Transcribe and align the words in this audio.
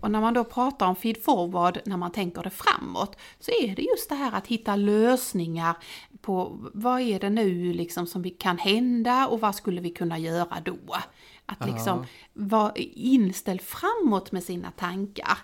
Och 0.00 0.10
när 0.10 0.20
man 0.20 0.34
då 0.34 0.44
pratar 0.44 0.86
om 0.86 0.96
feed 0.96 1.24
forward, 1.24 1.80
när 1.84 1.96
man 1.96 2.12
tänker 2.12 2.42
det 2.42 2.50
framåt, 2.50 3.16
så 3.38 3.50
är 3.62 3.76
det 3.76 3.82
just 3.82 4.08
det 4.08 4.14
här 4.14 4.32
att 4.32 4.46
hitta 4.46 4.76
lösningar 4.76 5.76
på 6.20 6.58
vad 6.74 7.00
är 7.00 7.20
det 7.20 7.30
nu 7.30 7.72
liksom 7.72 8.06
som 8.06 8.22
vi 8.22 8.30
kan 8.30 8.58
hända 8.58 9.26
och 9.26 9.40
vad 9.40 9.54
skulle 9.54 9.80
vi 9.80 9.90
kunna 9.90 10.18
göra 10.18 10.56
då? 10.64 10.78
Att 11.46 11.68
liksom 11.68 12.06
vara 12.32 12.72
inställd 12.94 13.60
framåt 13.60 14.32
med 14.32 14.44
sina 14.44 14.70
tankar. 14.70 15.38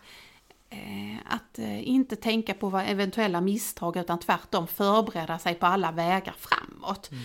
Eh, 0.70 1.16
Att 1.28 1.58
eh, 1.58 1.88
inte 1.88 2.16
tänka 2.16 2.54
på 2.54 2.78
eventuella 2.78 3.40
misstag 3.40 3.96
utan 3.96 4.18
tvärtom 4.18 4.66
förbereda 4.66 5.38
sig 5.38 5.54
på 5.54 5.66
alla 5.66 5.92
vägar 5.92 6.34
framåt. 6.38 7.10
Eh, 7.12 7.18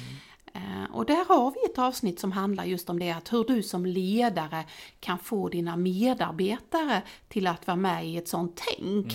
Och 0.93 1.05
där 1.05 1.25
har 1.27 1.51
vi 1.51 1.71
ett 1.71 1.79
avsnitt 1.79 2.19
som 2.19 2.31
handlar 2.31 2.65
just 2.65 2.89
om 2.89 2.99
det, 2.99 3.11
att 3.11 3.33
hur 3.33 3.43
du 3.43 3.63
som 3.63 3.85
ledare 3.85 4.65
kan 4.99 5.19
få 5.19 5.49
dina 5.49 5.77
medarbetare 5.77 7.01
till 7.27 7.47
att 7.47 7.67
vara 7.67 7.77
med 7.77 8.07
i 8.07 8.17
ett 8.17 8.27
sånt 8.27 8.61
tänk. 8.77 9.13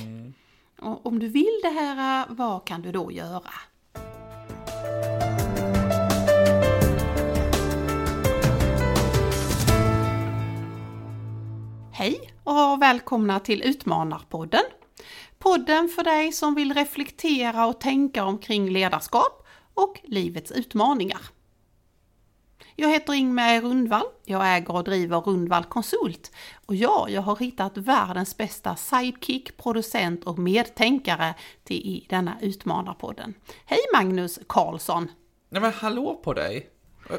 Och 0.80 1.06
om 1.06 1.18
du 1.18 1.28
vill 1.28 1.60
det 1.62 1.68
här, 1.68 2.26
vad 2.28 2.64
kan 2.64 2.82
du 2.82 2.92
då 2.92 3.12
göra? 3.12 3.50
Hej 11.92 12.20
och 12.44 12.82
välkomna 12.82 13.40
till 13.40 13.62
Utmanarpodden. 13.62 14.64
Podden 15.38 15.88
för 15.88 16.04
dig 16.04 16.32
som 16.32 16.54
vill 16.54 16.74
reflektera 16.74 17.66
och 17.66 17.80
tänka 17.80 18.24
omkring 18.24 18.70
ledarskap 18.70 19.45
och 19.76 20.00
livets 20.04 20.50
utmaningar. 20.52 21.20
Jag 22.78 22.88
heter 22.90 23.12
Ingmar 23.12 23.60
Rundvall. 23.60 24.06
Jag 24.24 24.56
äger 24.56 24.70
och 24.74 24.84
driver 24.84 25.20
Rundvall 25.20 25.64
Konsult. 25.64 26.32
Och 26.66 26.74
ja, 26.74 27.06
jag 27.10 27.22
har 27.22 27.36
hittat 27.36 27.76
världens 27.76 28.36
bästa 28.36 28.76
sidekick, 28.76 29.56
producent 29.56 30.24
och 30.24 30.38
medtänkare 30.38 31.34
till 31.64 31.76
i 31.76 32.06
denna 32.08 32.36
Utmanarpodden. 32.40 33.34
Hej 33.64 33.78
Magnus 33.94 34.38
Karlsson! 34.46 35.08
Nej 35.48 35.60
men 35.62 35.72
hallå 35.72 36.20
på 36.24 36.32
dig! 36.34 36.70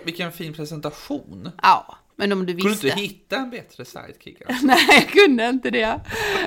Vilken 0.03 0.31
fin 0.31 0.53
presentation! 0.53 1.49
Ja, 1.61 1.95
men 2.15 2.31
om 2.31 2.45
du 2.45 2.53
Kunde 2.53 2.63
du 2.63 2.69
visste... 2.69 2.87
inte 2.87 2.99
hitta 2.99 3.35
en 3.37 3.49
bättre 3.49 3.85
sidekick? 3.85 4.41
Alltså? 4.47 4.65
Nej, 4.67 4.85
jag 4.89 5.09
kunde 5.09 5.49
inte 5.49 5.69
det. 5.69 6.01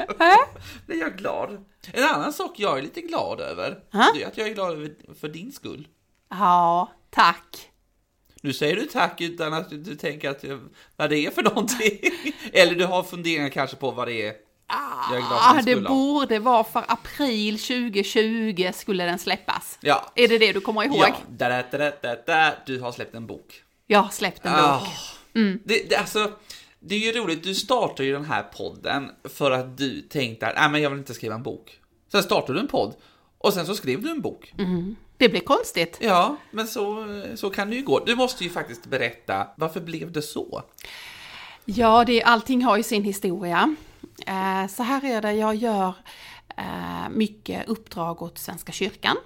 Det 0.87 0.93
är 0.93 1.01
jag 1.01 1.17
glad. 1.17 1.65
En 1.93 2.05
annan 2.05 2.33
sak 2.33 2.59
jag 2.59 2.79
är 2.79 2.83
lite 2.83 3.01
glad 3.01 3.41
över, 3.41 3.83
Ha? 3.93 4.07
det 4.15 4.23
är 4.23 4.27
att 4.27 4.39
jag 4.39 4.49
är 4.49 4.55
glad 4.55 4.91
för 5.21 5.29
din 5.29 5.53
skull. 5.53 5.89
Ja, 6.31 6.91
tack. 7.11 7.71
Nu 8.43 8.53
säger 8.53 8.77
du 8.77 8.87
tack 8.87 9.21
utan 9.21 9.53
att 9.55 9.71
du, 9.71 9.79
du 9.79 9.95
tänker 9.95 10.31
att, 10.31 10.45
vad 10.97 11.11
det 11.11 11.27
är 11.27 11.31
för 11.31 11.43
någonting. 11.43 11.99
Eller 12.53 12.75
du 12.75 12.87
har 12.87 13.03
funderingar 13.03 13.49
kanske 13.49 13.77
på 13.77 13.91
vad 13.91 14.09
det 14.09 14.27
är. 14.27 14.35
Ah, 14.67 15.61
det 15.65 15.77
borde 15.77 16.39
vara 16.39 16.65
för 16.65 16.85
april 16.89 17.59
2020 17.59 18.71
skulle 18.75 19.05
den 19.05 19.19
släppas. 19.19 19.79
Ja. 19.81 20.13
Är 20.15 20.29
det 20.29 20.39
det 20.39 20.53
du 20.53 20.61
kommer 20.61 20.85
ihåg? 20.85 20.97
Ja, 20.99 21.17
da, 21.29 21.49
da, 21.49 21.63
da, 21.79 21.93
da, 22.03 22.17
da, 22.27 22.53
du 22.67 22.81
har 22.81 22.93
släppt 22.93 23.15
en 23.15 23.27
bok. 23.27 23.63
Jag 23.87 23.99
har 24.01 24.11
släppt 24.11 24.45
en 24.47 24.53
Ah. 24.55 24.79
bok. 24.81 24.89
Det, 25.65 25.91
det, 25.91 25.97
alltså, 25.97 26.33
det 26.81 26.95
är 26.95 26.99
ju 26.99 27.13
roligt, 27.13 27.43
du 27.43 27.55
startar 27.55 28.05
ju 28.05 28.13
den 28.13 28.25
här 28.25 28.43
podden 28.43 29.11
för 29.25 29.51
att 29.51 29.79
du 29.79 30.01
tänkte 30.01 30.47
att 30.47 30.71
men 30.71 30.83
jag 30.83 30.91
vill 30.91 30.99
inte 30.99 31.15
skriva 31.15 31.35
en 31.35 31.43
bok. 31.43 31.79
Sen 32.13 32.23
startade 32.23 32.53
du 32.59 32.61
en 32.61 32.69
podd 32.69 32.95
och 33.39 33.53
sen 33.53 33.67
så 33.67 33.75
skrev 33.75 34.03
du 34.03 34.11
en 34.11 34.21
bok. 34.21 34.53
Det 35.21 35.29
blir 35.29 35.41
konstigt. 35.41 35.99
Ja, 36.01 36.37
men 36.51 36.67
så, 36.67 37.07
så 37.35 37.51
kan 37.51 37.71
det 37.71 37.77
ju 37.77 37.83
gå. 37.83 37.99
Du 37.99 38.17
måste 38.17 38.45
ju 38.45 38.51
faktiskt 38.51 38.87
berätta, 38.87 39.47
varför 39.57 39.81
blev 39.81 40.13
det 40.13 40.23
så? 40.23 40.63
Ja, 41.65 42.05
det, 42.05 42.23
allting 42.23 42.65
har 42.65 42.77
ju 42.77 42.83
sin 42.83 43.05
historia. 43.05 43.77
Eh, 44.27 44.67
så 44.67 44.83
här 44.83 45.05
är 45.05 45.23
det, 45.23 45.33
jag 45.33 45.55
gör 45.55 45.95
eh, 46.57 47.09
mycket 47.11 47.69
uppdrag 47.69 48.23
åt 48.23 48.39
Svenska 48.39 48.73
kyrkan. 48.73 49.17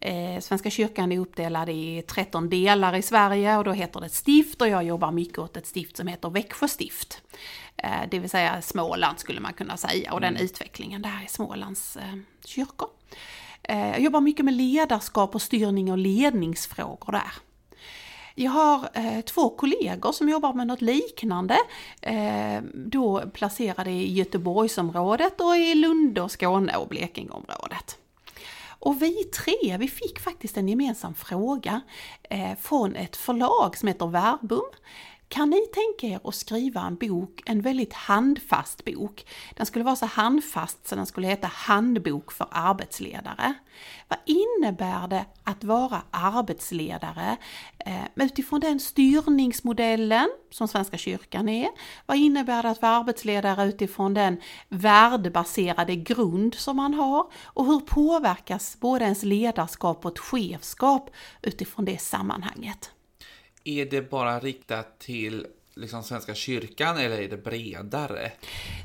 Eh, 0.00 0.40
Svenska 0.40 0.70
kyrkan 0.70 1.12
är 1.12 1.18
uppdelad 1.18 1.68
i 1.68 2.02
13 2.06 2.48
delar 2.48 2.94
i 2.94 3.02
Sverige 3.02 3.56
och 3.56 3.64
då 3.64 3.72
heter 3.72 4.00
det 4.00 4.08
stift 4.08 4.62
och 4.62 4.68
jag 4.68 4.84
jobbar 4.84 5.12
mycket 5.12 5.38
åt 5.38 5.56
ett 5.56 5.66
stift 5.66 5.96
som 5.96 6.06
heter 6.06 6.30
Växjö 6.30 6.68
stift. 6.68 7.22
Eh, 7.76 8.08
det 8.10 8.18
vill 8.18 8.30
säga 8.30 8.62
Småland 8.62 9.18
skulle 9.18 9.40
man 9.40 9.52
kunna 9.52 9.76
säga 9.76 10.12
och 10.12 10.20
den 10.20 10.36
utvecklingen 10.36 11.02
där 11.02 11.24
i 11.24 11.28
Smålands 11.28 11.96
eh, 11.96 12.14
kyrkor. 12.44 12.88
Eh, 13.68 13.90
jag 13.90 14.00
jobbar 14.00 14.20
mycket 14.20 14.44
med 14.44 14.54
ledarskap 14.54 15.34
och 15.34 15.42
styrning 15.42 15.92
och 15.92 15.98
ledningsfrågor 15.98 17.12
där. 17.12 17.32
Jag 18.34 18.50
har 18.50 18.88
eh, 18.94 19.20
två 19.20 19.50
kollegor 19.50 20.12
som 20.12 20.28
jobbar 20.28 20.52
med 20.52 20.66
något 20.66 20.80
liknande, 20.80 21.56
eh, 22.00 22.62
då 22.74 23.22
placerade 23.32 23.90
i 23.90 24.12
Göteborgsområdet 24.12 25.40
och 25.40 25.56
i 25.56 25.74
Lund 25.74 26.18
och 26.18 26.30
Skåne 26.30 26.76
och 26.76 26.88
Blekingeområdet. 26.88 27.98
Och 28.78 29.02
vi 29.02 29.24
tre, 29.24 29.76
vi 29.78 29.88
fick 29.88 30.20
faktiskt 30.20 30.56
en 30.56 30.68
gemensam 30.68 31.14
fråga 31.14 31.80
eh, 32.22 32.56
från 32.60 32.96
ett 32.96 33.16
förlag 33.16 33.76
som 33.76 33.88
heter 33.88 34.06
Verbum. 34.06 34.70
Kan 35.28 35.50
ni 35.50 35.66
tänka 35.66 36.06
er 36.14 36.20
att 36.24 36.34
skriva 36.34 36.80
en 36.80 36.96
bok, 36.96 37.42
en 37.46 37.60
väldigt 37.60 37.92
handfast 37.92 38.84
bok? 38.84 39.26
Den 39.56 39.66
skulle 39.66 39.84
vara 39.84 39.96
så 39.96 40.06
handfast 40.06 40.88
så 40.88 40.96
den 40.96 41.06
skulle 41.06 41.26
heta 41.26 41.46
Handbok 41.46 42.32
för 42.32 42.46
arbetsledare. 42.50 43.54
Vad 44.08 44.18
innebär 44.24 45.08
det 45.08 45.24
att 45.44 45.64
vara 45.64 46.02
arbetsledare 46.10 47.36
eh, 47.78 48.04
utifrån 48.14 48.60
den 48.60 48.80
styrningsmodellen 48.80 50.28
som 50.50 50.68
Svenska 50.68 50.96
kyrkan 50.96 51.48
är? 51.48 51.68
Vad 52.06 52.16
innebär 52.16 52.62
det 52.62 52.70
att 52.70 52.82
vara 52.82 52.96
arbetsledare 52.96 53.68
utifrån 53.68 54.14
den 54.14 54.40
värdebaserade 54.68 55.96
grund 55.96 56.54
som 56.54 56.76
man 56.76 56.94
har? 56.94 57.30
Och 57.44 57.66
hur 57.66 57.80
påverkas 57.80 58.76
både 58.80 59.04
ens 59.04 59.22
ledarskap 59.22 60.04
och 60.04 60.12
ett 60.12 60.18
chefskap 60.18 61.10
utifrån 61.42 61.84
det 61.84 62.00
sammanhanget? 62.00 62.90
Är 63.68 63.86
det 63.86 64.10
bara 64.10 64.40
riktat 64.40 64.98
till 64.98 65.46
liksom, 65.76 66.02
Svenska 66.02 66.34
kyrkan 66.34 66.98
eller 66.98 67.18
är 67.18 67.28
det 67.28 67.36
bredare? 67.36 68.32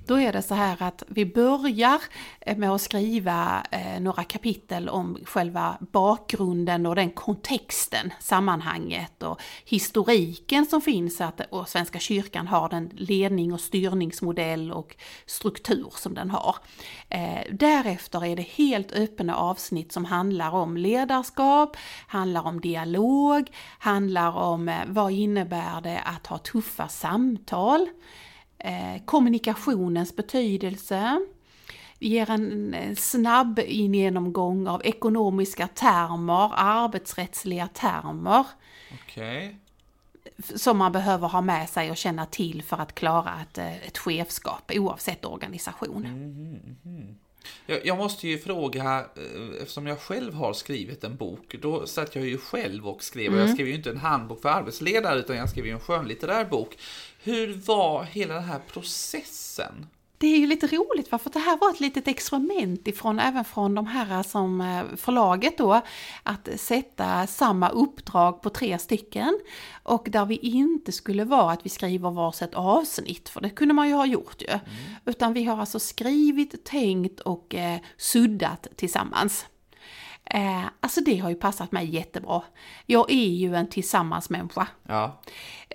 Då 0.06 0.20
är 0.20 0.34
det 0.34 0.42
så 0.42 0.56
här 0.56 0.84
att 0.84 1.04
vi 1.08 1.26
börjar 1.26 2.02
eh, 2.40 2.58
med 2.58 2.72
att 2.72 2.82
skriva 2.82 3.64
eh, 3.72 4.00
några 4.00 4.24
kapitel 4.24 4.90
om 4.90 5.18
själva 5.26 5.78
bakgrunden 5.80 6.86
och 6.86 6.96
den 6.96 7.12
kontexten, 7.12 8.14
sammanhanget 8.20 9.24
och 9.24 9.42
historiken 9.66 10.66
som 10.66 10.82
finns 10.82 11.22
att 11.22 11.42
och 11.50 11.70
Svenska 11.70 12.00
kyrkan 12.00 12.48
har 12.48 12.70
den 12.70 12.92
ledning 12.94 13.54
och 13.54 13.62
styrningsmodell 13.62 14.72
och 14.72 14.96
struktur 15.26 15.94
som 15.96 16.14
den 16.14 16.30
har. 16.30 16.56
Eh, 17.10 17.42
därefter 17.52 18.26
är 18.26 18.36
det 18.36 18.42
helt 18.42 18.92
öppna 18.92 19.36
avsnitt 19.36 19.92
som 19.92 20.06
handlar 20.06 20.52
om 20.52 20.78
ledarskap, 20.78 21.78
handlar 22.08 22.48
om 22.48 22.62
dialog, 22.62 23.52
handlar 23.80 24.38
om 24.38 24.72
vad 24.88 25.12
innebär 25.12 25.82
det 25.82 26.00
att 26.00 26.28
ha 26.28 26.38
tuffa 26.38 26.81
samtal, 26.88 27.88
eh, 28.58 29.04
kommunikationens 29.06 30.16
betydelse. 30.16 31.22
Vi 32.00 32.08
ger 32.08 32.30
en 32.30 32.96
snabb 32.96 33.60
genomgång 33.68 34.68
av 34.68 34.82
ekonomiska 34.86 35.68
termer, 35.68 36.52
arbetsrättsliga 36.56 37.68
termer 37.68 38.46
f- 40.38 40.52
som 40.56 40.78
man 40.78 40.92
behöver 40.92 41.28
ha 41.28 41.42
med 41.42 41.70
sig 41.70 41.92
och 41.92 41.98
känna 41.98 42.26
till 42.26 42.64
för 42.64 42.78
att 42.78 42.96
klara 42.96 43.32
ett, 43.42 43.58
eh, 43.58 43.76
ett 43.88 43.98
chefskap 43.98 44.72
oavsett 44.76 45.26
organisation. 45.26 46.06
Jag, 47.66 47.86
jag 47.86 47.98
måste 47.98 48.28
ju 48.28 48.38
fråga, 48.38 49.06
eh, 49.16 49.62
eftersom 49.62 49.88
jag 49.88 50.00
själv 50.00 50.34
har 50.34 50.54
skrivit 50.54 51.04
en 51.04 51.16
bok, 51.16 51.56
då 51.62 51.88
satt 51.88 52.16
jag 52.16 52.26
ju 52.26 52.38
själv 52.38 52.88
och 52.88 53.04
skrev, 53.04 53.34
och 53.34 53.40
jag 53.40 53.50
skrev 53.50 53.68
ju 53.68 53.76
inte 53.76 53.90
en 53.90 53.98
handbok 53.98 54.42
för 54.42 54.50
arbetsledare, 54.50 55.20
utan 55.20 55.36
jag 55.36 55.50
skrev 55.50 55.66
ju 55.66 55.72
en 55.72 55.80
skönlitterär 55.80 56.46
bok. 56.46 56.78
Hur 57.24 57.54
var 57.54 58.04
hela 58.04 58.34
den 58.34 58.44
här 58.44 58.60
processen? 58.68 59.88
Det 60.22 60.28
är 60.28 60.38
ju 60.38 60.48
lite 60.48 60.68
roligt 60.68 61.08
för 61.08 61.30
det 61.34 61.40
här 61.40 61.58
var 61.58 61.70
ett 61.70 61.80
litet 61.80 62.08
experiment 62.08 62.88
ifrån, 62.88 63.20
även 63.20 63.46
från 63.46 63.76
de 63.76 63.88
här 63.88 64.24
som 64.24 64.62
eh, 64.62 64.84
förlaget 64.98 65.58
då, 65.58 65.82
att 66.24 66.50
sätta 66.56 67.28
samma 67.28 67.70
uppdrag 67.70 68.42
på 68.42 68.50
tre 68.50 68.78
stycken 68.78 69.40
och 69.84 70.08
där 70.10 70.26
vi 70.26 70.36
inte 70.36 70.92
skulle 70.92 71.24
vara 71.24 71.52
att 71.52 71.66
vi 71.66 71.70
skriver 71.70 72.12
varsitt 72.12 72.54
avsnitt, 72.54 73.30
för 73.30 73.42
det 73.42 73.50
kunde 73.50 73.74
man 73.74 73.88
ju 73.88 73.94
ha 73.94 74.06
gjort 74.06 74.42
ju. 74.42 74.60
Utan 75.06 75.34
vi 75.34 75.44
har 75.44 75.58
alltså 75.58 75.80
skrivit, 75.80 76.66
tänkt 76.66 77.20
och 77.20 77.56
eh, 77.56 77.80
suddat 77.98 78.68
tillsammans. 78.76 79.46
Eh, 80.26 80.66
alltså 80.80 81.02
det 81.02 81.18
har 81.18 81.30
ju 81.30 81.36
passat 81.36 81.72
mig 81.72 81.96
jättebra. 81.96 82.42
Jag 82.86 83.12
är 83.12 83.30
ju 83.30 83.56
en 83.56 83.68
tillsammansmänniska. 83.68 84.68
Ja, 84.88 85.22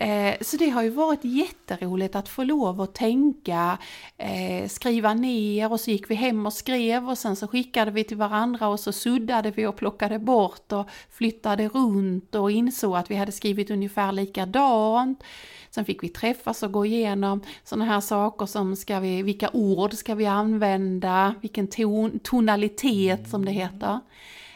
Eh, 0.00 0.34
så 0.40 0.56
det 0.56 0.68
har 0.68 0.82
ju 0.82 0.90
varit 0.90 1.24
jätteroligt 1.24 2.16
att 2.16 2.28
få 2.28 2.44
lov 2.44 2.80
att 2.80 2.94
tänka, 2.94 3.78
eh, 4.16 4.68
skriva 4.68 5.14
ner 5.14 5.72
och 5.72 5.80
så 5.80 5.90
gick 5.90 6.10
vi 6.10 6.14
hem 6.14 6.46
och 6.46 6.52
skrev 6.52 7.08
och 7.08 7.18
sen 7.18 7.36
så 7.36 7.48
skickade 7.48 7.90
vi 7.90 8.04
till 8.04 8.16
varandra 8.16 8.68
och 8.68 8.80
så 8.80 8.92
suddade 8.92 9.50
vi 9.50 9.66
och 9.66 9.76
plockade 9.76 10.18
bort 10.18 10.72
och 10.72 10.86
flyttade 11.10 11.68
runt 11.68 12.34
och 12.34 12.50
insåg 12.50 12.96
att 12.96 13.10
vi 13.10 13.14
hade 13.14 13.32
skrivit 13.32 13.70
ungefär 13.70 14.12
likadant. 14.12 15.24
Sen 15.70 15.84
fick 15.84 16.02
vi 16.02 16.08
träffas 16.08 16.62
och 16.62 16.72
gå 16.72 16.86
igenom 16.86 17.42
sådana 17.64 17.84
här 17.84 18.00
saker 18.00 18.46
som 18.46 18.76
ska 18.76 19.00
vi, 19.00 19.22
vilka 19.22 19.50
ord 19.52 19.94
ska 19.94 20.14
vi 20.14 20.26
använda, 20.26 21.34
vilken 21.40 21.68
ton, 21.68 22.18
tonalitet 22.18 23.30
som 23.30 23.44
det 23.44 23.52
heter. 23.52 24.00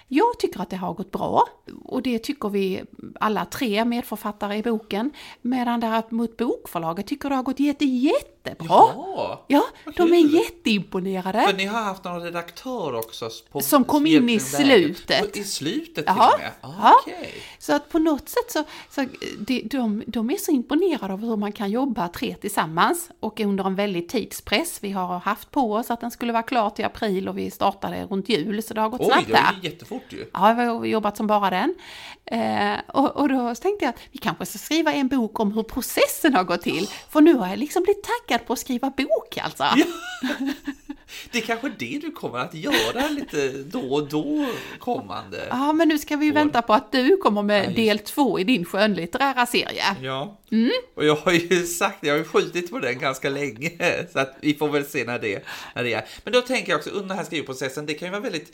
Jag 0.08 0.38
tycker 0.38 0.60
att 0.60 0.70
det 0.70 0.76
har 0.76 0.94
gått 0.94 1.10
bra 1.10 1.48
och 1.84 2.02
det 2.02 2.18
tycker 2.18 2.48
vi 2.48 2.82
alla 3.20 3.44
tre 3.44 3.84
medförfattare 3.84 4.56
i 4.56 4.62
boken. 4.62 5.10
Medan 5.42 5.80
däremot 5.80 6.36
bokförlaget 6.36 7.06
tycker 7.06 7.28
det 7.28 7.34
har 7.34 7.42
gått 7.42 7.60
jätte, 7.60 7.84
jättebra. 7.84 8.66
Ja, 8.68 9.44
ja 9.48 9.62
de 9.96 10.12
är 10.12 10.34
jätteimponerade. 10.34 11.46
För 11.46 11.56
ni 11.56 11.64
har 11.66 11.82
haft 11.82 12.04
någon 12.04 12.22
redaktör 12.22 12.94
också? 12.94 13.30
På 13.50 13.60
Som 13.60 13.84
kom 13.84 14.06
in 14.06 14.28
i 14.28 14.40
slutet. 14.40 15.36
I 15.36 15.44
slutet 15.44 16.06
till 16.06 16.14
och 16.14 16.40
med? 16.40 16.50
Ah, 16.60 16.92
ja. 17.06 17.12
Så 17.58 17.74
att 17.74 17.88
på 17.88 17.98
något 17.98 18.28
sätt 18.28 18.50
så, 18.50 18.64
så 18.90 19.06
de, 19.38 19.62
de, 19.62 20.02
de 20.06 20.30
är 20.30 20.36
så 20.36 20.50
imponerade 20.50 21.12
av 21.12 21.20
hur 21.20 21.36
man 21.36 21.52
kan 21.52 21.70
jobba 21.70 22.08
tre 22.08 22.34
tillsammans 22.40 23.10
och 23.20 23.40
under 23.40 23.64
en 23.64 23.74
väldig 23.74 24.08
tidspress. 24.08 24.78
Vi 24.82 24.90
har 24.90 25.18
haft 25.18 25.50
på 25.50 25.74
oss 25.74 25.90
att 25.90 26.00
den 26.00 26.10
skulle 26.10 26.32
vara 26.32 26.42
klar 26.42 26.70
till 26.70 26.84
april 26.84 27.28
och 27.28 27.38
vi 27.38 27.50
startade 27.50 28.04
runt 28.06 28.28
jul 28.28 28.62
så 28.62 28.74
det 28.74 28.80
har 28.80 28.88
gått 28.88 29.00
Oj, 29.00 29.06
snabbt 29.06 29.26
det 29.26 29.32
där. 29.32 29.42
var 29.42 29.62
ju 29.62 29.68
jättefort 29.68 30.02
ju. 30.08 30.26
Ja, 30.32 30.54
vi 30.58 30.64
har 30.64 30.84
jobbat 30.84 31.16
som 31.16 31.26
bara 31.26 31.50
den. 31.60 31.74
Eh, 32.24 32.78
och, 32.88 33.16
och 33.16 33.28
då 33.28 33.54
tänkte 33.54 33.84
jag 33.84 33.94
att 33.94 34.00
vi 34.10 34.18
kanske 34.18 34.46
ska 34.46 34.58
skriva 34.58 34.92
en 34.92 35.08
bok 35.08 35.40
om 35.40 35.52
hur 35.52 35.62
processen 35.62 36.34
har 36.34 36.44
gått 36.44 36.62
till. 36.62 36.86
För 37.10 37.20
nu 37.20 37.34
har 37.34 37.48
jag 37.48 37.58
liksom 37.58 37.82
blivit 37.82 38.04
taggad 38.04 38.46
på 38.46 38.52
att 38.52 38.58
skriva 38.58 38.90
bok 38.90 39.38
alltså. 39.42 39.64
Det 41.32 41.38
är 41.38 41.42
kanske 41.42 41.68
det 41.78 41.98
du 42.02 42.10
kommer 42.10 42.38
att 42.38 42.54
göra 42.54 43.08
lite 43.08 43.48
då 43.52 43.94
och 43.94 44.08
då 44.08 44.46
kommande. 44.78 45.46
Ja, 45.50 45.72
men 45.72 45.88
nu 45.88 45.98
ska 45.98 46.16
vi 46.16 46.26
ju 46.26 46.32
vänta 46.32 46.62
på 46.62 46.72
att 46.72 46.92
du 46.92 47.16
kommer 47.16 47.42
med 47.42 47.64
just 47.64 47.76
del 47.76 47.98
två 47.98 48.38
i 48.38 48.44
din 48.44 48.64
skönlitterära 48.64 49.46
serie. 49.46 49.96
Ja, 50.02 50.36
Mm. 50.52 50.70
och 50.94 51.04
jag 51.04 51.16
har 51.16 51.32
ju 51.32 51.66
sagt, 51.66 51.98
jag 52.06 52.12
har 52.12 52.18
ju 52.18 52.24
skjutit 52.24 52.70
på 52.70 52.78
den 52.78 52.98
ganska 52.98 53.28
länge, 53.30 53.70
så 54.12 54.18
att 54.18 54.36
vi 54.40 54.54
får 54.54 54.68
väl 54.68 54.84
se 54.84 55.04
när 55.04 55.18
det, 55.18 55.44
när 55.74 55.84
det 55.84 55.92
är. 55.94 56.04
Men 56.24 56.32
då 56.32 56.40
tänker 56.40 56.72
jag 56.72 56.78
också 56.78 56.90
under 56.90 57.08
den 57.08 57.16
här 57.16 57.24
skrivprocessen, 57.24 57.86
det 57.86 57.94
kan 57.94 58.08
ju 58.08 58.12
vara 58.12 58.20
väldigt 58.22 58.52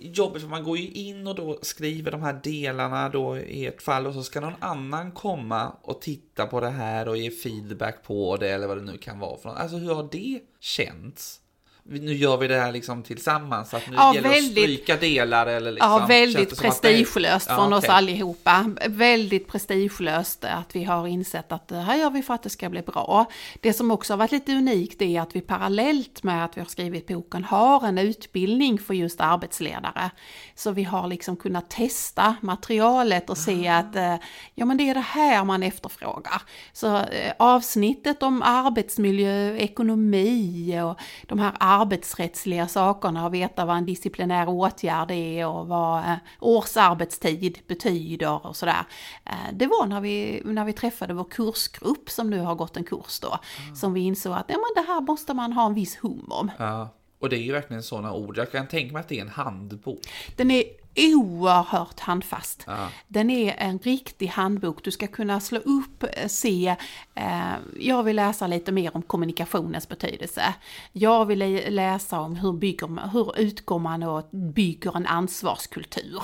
jobbigt 0.00 0.42
för 0.42 0.48
man 0.48 0.64
går 0.64 0.78
ju 0.78 0.88
in 0.90 1.26
och 1.26 1.34
då 1.34 1.58
skriver 1.62 2.10
de 2.10 2.22
här 2.22 2.40
delarna 2.42 3.08
då 3.08 3.38
i 3.38 3.66
ett 3.66 3.82
fall 3.82 4.06
och 4.06 4.14
så 4.14 4.22
ska 4.22 4.40
någon 4.40 4.54
annan 4.60 5.12
komma 5.12 5.72
och 5.82 6.00
titta 6.00 6.46
på 6.46 6.60
det 6.60 6.70
här 6.70 7.08
och 7.08 7.16
ge 7.16 7.30
feedback 7.30 8.02
på 8.02 8.36
det 8.36 8.48
eller 8.50 8.66
vad 8.66 8.76
det 8.76 8.82
nu 8.84 8.98
kan 8.98 9.18
vara 9.18 9.38
för 9.38 9.48
något. 9.48 9.58
Alltså 9.58 9.76
hur 9.76 9.94
har 9.94 10.08
det 10.12 10.40
känts? 10.60 11.40
Nu 11.88 12.14
gör 12.14 12.36
vi 12.36 12.48
det 12.48 12.58
här 12.60 12.72
liksom 12.72 13.02
tillsammans, 13.02 13.70
så 13.70 13.76
att 13.76 13.86
nu 13.90 13.96
Ja, 13.96 14.14
gäller 14.14 14.28
det 14.28 14.34
att 14.36 14.42
väldigt- 14.42 14.62
stryka 14.64 14.96
delar 14.96 15.46
eller 15.46 15.72
liksom. 15.72 15.90
Ja, 15.92 16.06
väldigt 16.06 16.58
prestigelöst 16.60 17.46
Ja, 17.50 17.56
från 17.56 17.72
oss 17.72 17.84
allihopa. 17.88 18.74
Väldigt 18.88 19.48
prestigelöst 19.48 20.44
att 20.44 20.76
vi 20.76 20.84
har 20.84 21.06
insett 21.06 21.52
att 21.52 21.68
det 21.68 21.76
här 21.76 21.96
gör 21.96 22.10
vi 22.10 22.22
för 22.22 22.34
att 22.34 22.42
det 22.42 22.50
ska 22.50 22.68
bli 22.70 22.82
bra. 22.82 23.26
Det 23.60 23.72
som 23.72 23.90
också 23.90 24.12
har 24.12 24.18
varit 24.18 24.32
lite 24.32 24.52
unikt 24.52 25.02
är 25.02 25.20
att 25.20 25.36
vi 25.36 25.40
parallellt 25.40 26.22
med 26.22 26.44
att 26.44 26.56
vi 26.56 26.60
har 26.60 26.68
skrivit 26.68 27.06
boken 27.06 27.44
har 27.44 27.86
en 27.86 27.98
utbildning 27.98 28.78
för 28.78 28.94
just 28.94 29.20
arbetsledare. 29.20 30.10
Så 30.54 30.70
vi 30.70 30.82
har 30.84 31.06
liksom 31.08 31.36
kunnat 31.36 31.70
testa 31.70 32.36
materialet 32.42 33.30
och 33.30 33.38
se 33.38 33.68
Ah. 33.68 33.76
att 33.78 33.96
eh, 33.96 34.14
ja 34.54 34.64
men 34.64 34.76
det 34.76 34.90
är 34.90 34.94
det 34.94 35.00
här 35.00 35.44
man 35.44 35.62
efterfrågar. 35.62 36.42
Så 36.72 36.96
eh, 36.96 37.32
avsnittet 37.38 38.22
om 38.22 38.42
arbetsmiljö, 38.42 39.56
ekonomi 39.56 40.80
och 40.80 40.98
de 41.26 41.38
här 41.38 41.52
arbetsrättsliga 41.80 42.68
sakerna 42.68 43.26
och 43.26 43.34
veta 43.34 43.64
vad 43.64 43.76
en 43.76 43.86
disciplinär 43.86 44.48
åtgärd 44.48 45.10
är 45.10 45.46
och 45.46 45.68
vad 45.68 45.98
eh, 45.98 46.16
årsarbetstid 46.40 47.58
betyder 47.66 48.46
och 48.46 48.56
sådär. 48.56 48.84
Eh, 49.24 49.52
det 49.52 49.66
var 49.66 49.86
när 49.86 50.00
vi, 50.00 50.42
när 50.44 50.64
vi 50.64 50.72
träffade 50.72 51.14
vår 51.14 51.26
kursgrupp 51.30 52.10
som 52.10 52.30
nu 52.30 52.40
har 52.40 52.54
gått 52.54 52.76
en 52.76 52.84
kurs 52.84 53.20
då, 53.20 53.38
som 53.74 53.92
vi 53.92 54.00
insåg 54.00 54.32
att 54.32 54.44
ja, 54.48 54.54
men 54.54 54.84
det 54.84 54.92
här 54.92 55.00
måste 55.00 55.34
man 55.34 55.52
ha 55.52 55.66
en 55.66 55.74
viss 55.74 55.96
hum 55.96 56.26
om. 56.28 56.50
Ja, 56.58 56.88
och 57.18 57.28
det 57.28 57.36
är 57.36 57.42
ju 57.42 57.52
verkligen 57.52 57.82
sådana 57.82 58.12
ord. 58.12 58.38
Jag 58.38 58.52
kan 58.52 58.68
tänka 58.68 58.92
mig 58.92 59.00
att 59.00 59.08
det 59.08 59.18
är 59.18 59.22
en 59.22 59.28
handbok. 59.28 60.00
Den 60.36 60.50
är 60.50 60.64
oerhört 60.96 62.00
handfast. 62.00 62.64
Ja. 62.66 62.88
Den 63.08 63.30
är 63.30 63.54
en 63.58 63.78
riktig 63.78 64.26
handbok. 64.26 64.84
Du 64.84 64.90
ska 64.90 65.06
kunna 65.06 65.40
slå 65.40 65.58
upp, 65.58 66.02
eh, 66.12 66.26
se, 66.28 66.76
eh, 67.14 67.52
jag 67.80 68.02
vill 68.02 68.16
läsa 68.16 68.46
lite 68.46 68.72
mer 68.72 68.96
om 68.96 69.02
kommunikationens 69.02 69.88
betydelse. 69.88 70.54
Jag 70.92 71.26
vill 71.26 71.38
lä- 71.38 71.70
läsa 71.70 72.20
om 72.20 72.36
hur, 72.36 72.52
bygger, 72.52 72.86
man- 72.86 73.10
hur 73.10 73.38
utgår 73.38 73.78
man 73.78 74.02
och 74.02 74.28
bygger 74.30 74.96
en 74.96 75.06
ansvarskultur. 75.06 76.22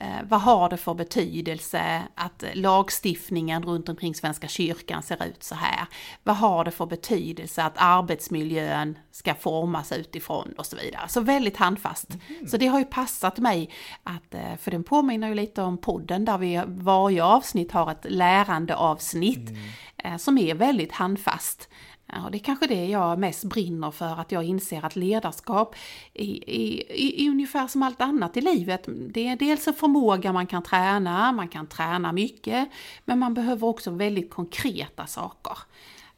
Eh, 0.00 0.22
vad 0.28 0.40
har 0.40 0.68
det 0.68 0.76
för 0.76 0.94
betydelse 0.94 2.02
att 2.14 2.44
lagstiftningen 2.54 3.62
runt 3.62 3.88
omkring 3.88 4.14
Svenska 4.14 4.48
kyrkan 4.48 5.02
ser 5.02 5.24
ut 5.24 5.42
så 5.42 5.54
här? 5.54 5.86
Vad 6.22 6.36
har 6.36 6.64
det 6.64 6.70
för 6.70 6.86
betydelse 6.86 7.62
att 7.62 7.74
arbetsmiljön 7.76 8.98
ska 9.10 9.34
formas 9.34 9.92
utifrån 9.92 10.52
och 10.58 10.66
så 10.66 10.76
vidare. 10.76 11.08
Så 11.08 11.20
väldigt 11.20 11.56
handfast. 11.56 12.08
Så 12.46 12.56
det 12.56 12.66
har 12.66 12.78
ju 12.78 12.84
passat 12.84 13.38
mig 13.38 13.70
att, 14.02 14.34
eh, 14.34 14.56
för 14.58 14.70
den 14.70 14.84
påminner 14.84 15.28
ju 15.28 15.34
lite 15.34 15.62
om 15.62 15.78
podden 15.78 16.24
där 16.24 16.38
vi 16.38 16.62
varje 16.66 17.24
avsnitt 17.24 17.72
har 17.72 17.90
ett 17.90 18.06
lärande 18.08 18.76
avsnitt 18.76 19.50
eh, 19.96 20.16
som 20.16 20.38
är 20.38 20.54
väldigt 20.54 20.92
handfast. 20.92 21.68
Ja, 22.12 22.28
det 22.32 22.36
är 22.38 22.42
kanske 22.44 22.66
det 22.66 22.86
jag 22.86 23.18
mest 23.18 23.44
brinner 23.44 23.90
för, 23.90 24.20
att 24.20 24.32
jag 24.32 24.44
inser 24.44 24.84
att 24.84 24.96
ledarskap 24.96 25.74
är, 26.14 26.50
är, 26.50 26.92
är 27.20 27.30
ungefär 27.30 27.66
som 27.66 27.82
allt 27.82 28.00
annat 28.00 28.36
i 28.36 28.40
livet. 28.40 28.84
Det 28.88 29.28
är 29.28 29.36
dels 29.36 29.68
en 29.68 29.74
förmåga 29.74 30.32
man 30.32 30.46
kan 30.46 30.62
träna, 30.62 31.32
man 31.32 31.48
kan 31.48 31.66
träna 31.66 32.12
mycket, 32.12 32.68
men 33.04 33.18
man 33.18 33.34
behöver 33.34 33.66
också 33.66 33.90
väldigt 33.90 34.30
konkreta 34.30 35.06
saker. 35.06 35.58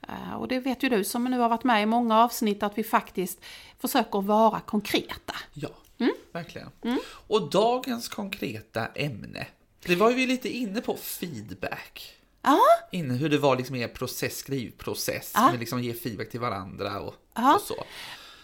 Eh, 0.08 0.34
Och 0.34 0.48
det 0.48 0.60
vet 0.60 0.82
ju 0.82 0.88
du 0.88 1.04
som 1.04 1.24
nu 1.24 1.38
har 1.38 1.48
varit 1.48 1.64
med 1.64 1.82
i 1.82 1.86
många 1.86 2.18
avsnitt 2.24 2.62
att 2.62 2.78
vi 2.78 2.84
faktiskt 2.84 3.40
försöker 3.78 4.20
vara 4.22 4.60
konkreta. 4.60 5.34
Ja, 5.52 5.68
Mm. 5.98 6.14
verkligen. 6.32 6.68
Och 7.28 7.50
dagens 7.50 8.08
konkreta 8.08 8.86
ämne, 8.86 9.46
det 9.86 9.96
var 9.96 10.10
ju 10.10 10.16
vi 10.16 10.26
lite 10.26 10.48
inne 10.48 10.80
på 10.80 10.96
feedback. 10.96 12.14
Ja, 12.42 12.58
Inne 12.92 13.14
hur 13.14 13.28
det 13.28 13.38
var 13.38 13.56
liksom 13.56 13.76
er 13.76 13.88
process, 13.88 14.38
skrivprocess, 14.38 15.34
med 15.34 15.60
liksom 15.60 15.82
ge 15.82 15.94
feedback 15.94 16.30
till 16.30 16.40
varandra 16.40 17.00
och, 17.00 17.14
och 17.54 17.60
så. 17.60 17.84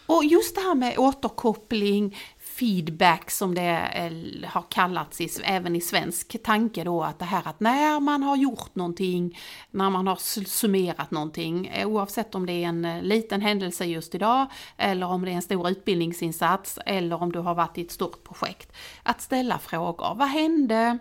och 0.06 0.24
just 0.24 0.54
det 0.54 0.60
här 0.60 0.74
med 0.74 0.98
återkoppling, 0.98 2.16
feedback 2.58 3.30
som 3.30 3.54
det 3.54 3.90
har 4.46 4.64
kallats 4.70 5.20
i, 5.20 5.28
även 5.44 5.76
i 5.76 5.80
svensk 5.80 6.42
tanke 6.42 6.84
då, 6.84 7.02
att 7.02 7.18
det 7.18 7.24
här 7.24 7.42
att 7.48 7.60
när 7.60 8.00
man 8.00 8.22
har 8.22 8.36
gjort 8.36 8.74
någonting, 8.74 9.38
när 9.70 9.90
man 9.90 10.06
har 10.06 10.16
summerat 10.46 11.10
någonting, 11.10 11.66
eh, 11.66 11.88
oavsett 11.88 12.34
om 12.34 12.46
det 12.46 12.52
är 12.52 12.68
en 12.68 12.84
eh, 12.84 13.02
liten 13.02 13.40
händelse 13.40 13.84
just 13.84 14.14
idag, 14.14 14.46
eller 14.76 15.06
om 15.06 15.24
det 15.24 15.30
är 15.30 15.34
en 15.34 15.42
stor 15.42 15.68
utbildningsinsats, 15.70 16.78
eller 16.86 17.22
om 17.22 17.32
du 17.32 17.38
har 17.38 17.54
varit 17.54 17.78
i 17.78 17.80
ett 17.80 17.92
stort 17.92 18.24
projekt, 18.24 18.72
att 19.02 19.20
ställa 19.22 19.58
frågor. 19.58 20.14
Vad 20.14 20.28
hände? 20.28 20.98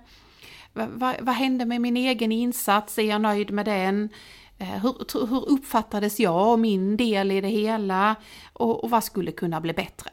Vad, 0.78 1.16
vad, 1.22 1.36
hände 1.36 1.66
med 1.66 1.82
min 1.82 1.98
egen 1.98 2.32
insats? 2.32 2.98
Är 2.98 3.04
jag 3.04 3.22
nöjd 3.22 3.52
med 3.52 3.66
den? 3.66 4.10
Eh, 4.58 4.68
hur, 4.68 5.26
hur 5.28 5.50
uppfattades 5.50 6.20
jag 6.20 6.52
och 6.52 6.60
min 6.60 6.98
del 6.98 7.32
i 7.32 7.42
det 7.42 7.48
hela? 7.48 8.16
Och, 8.54 8.84
och 8.84 8.90
vad 8.90 9.04
skulle 9.04 9.32
kunna 9.32 9.62
bli 9.62 9.74
bättre? 9.74 10.10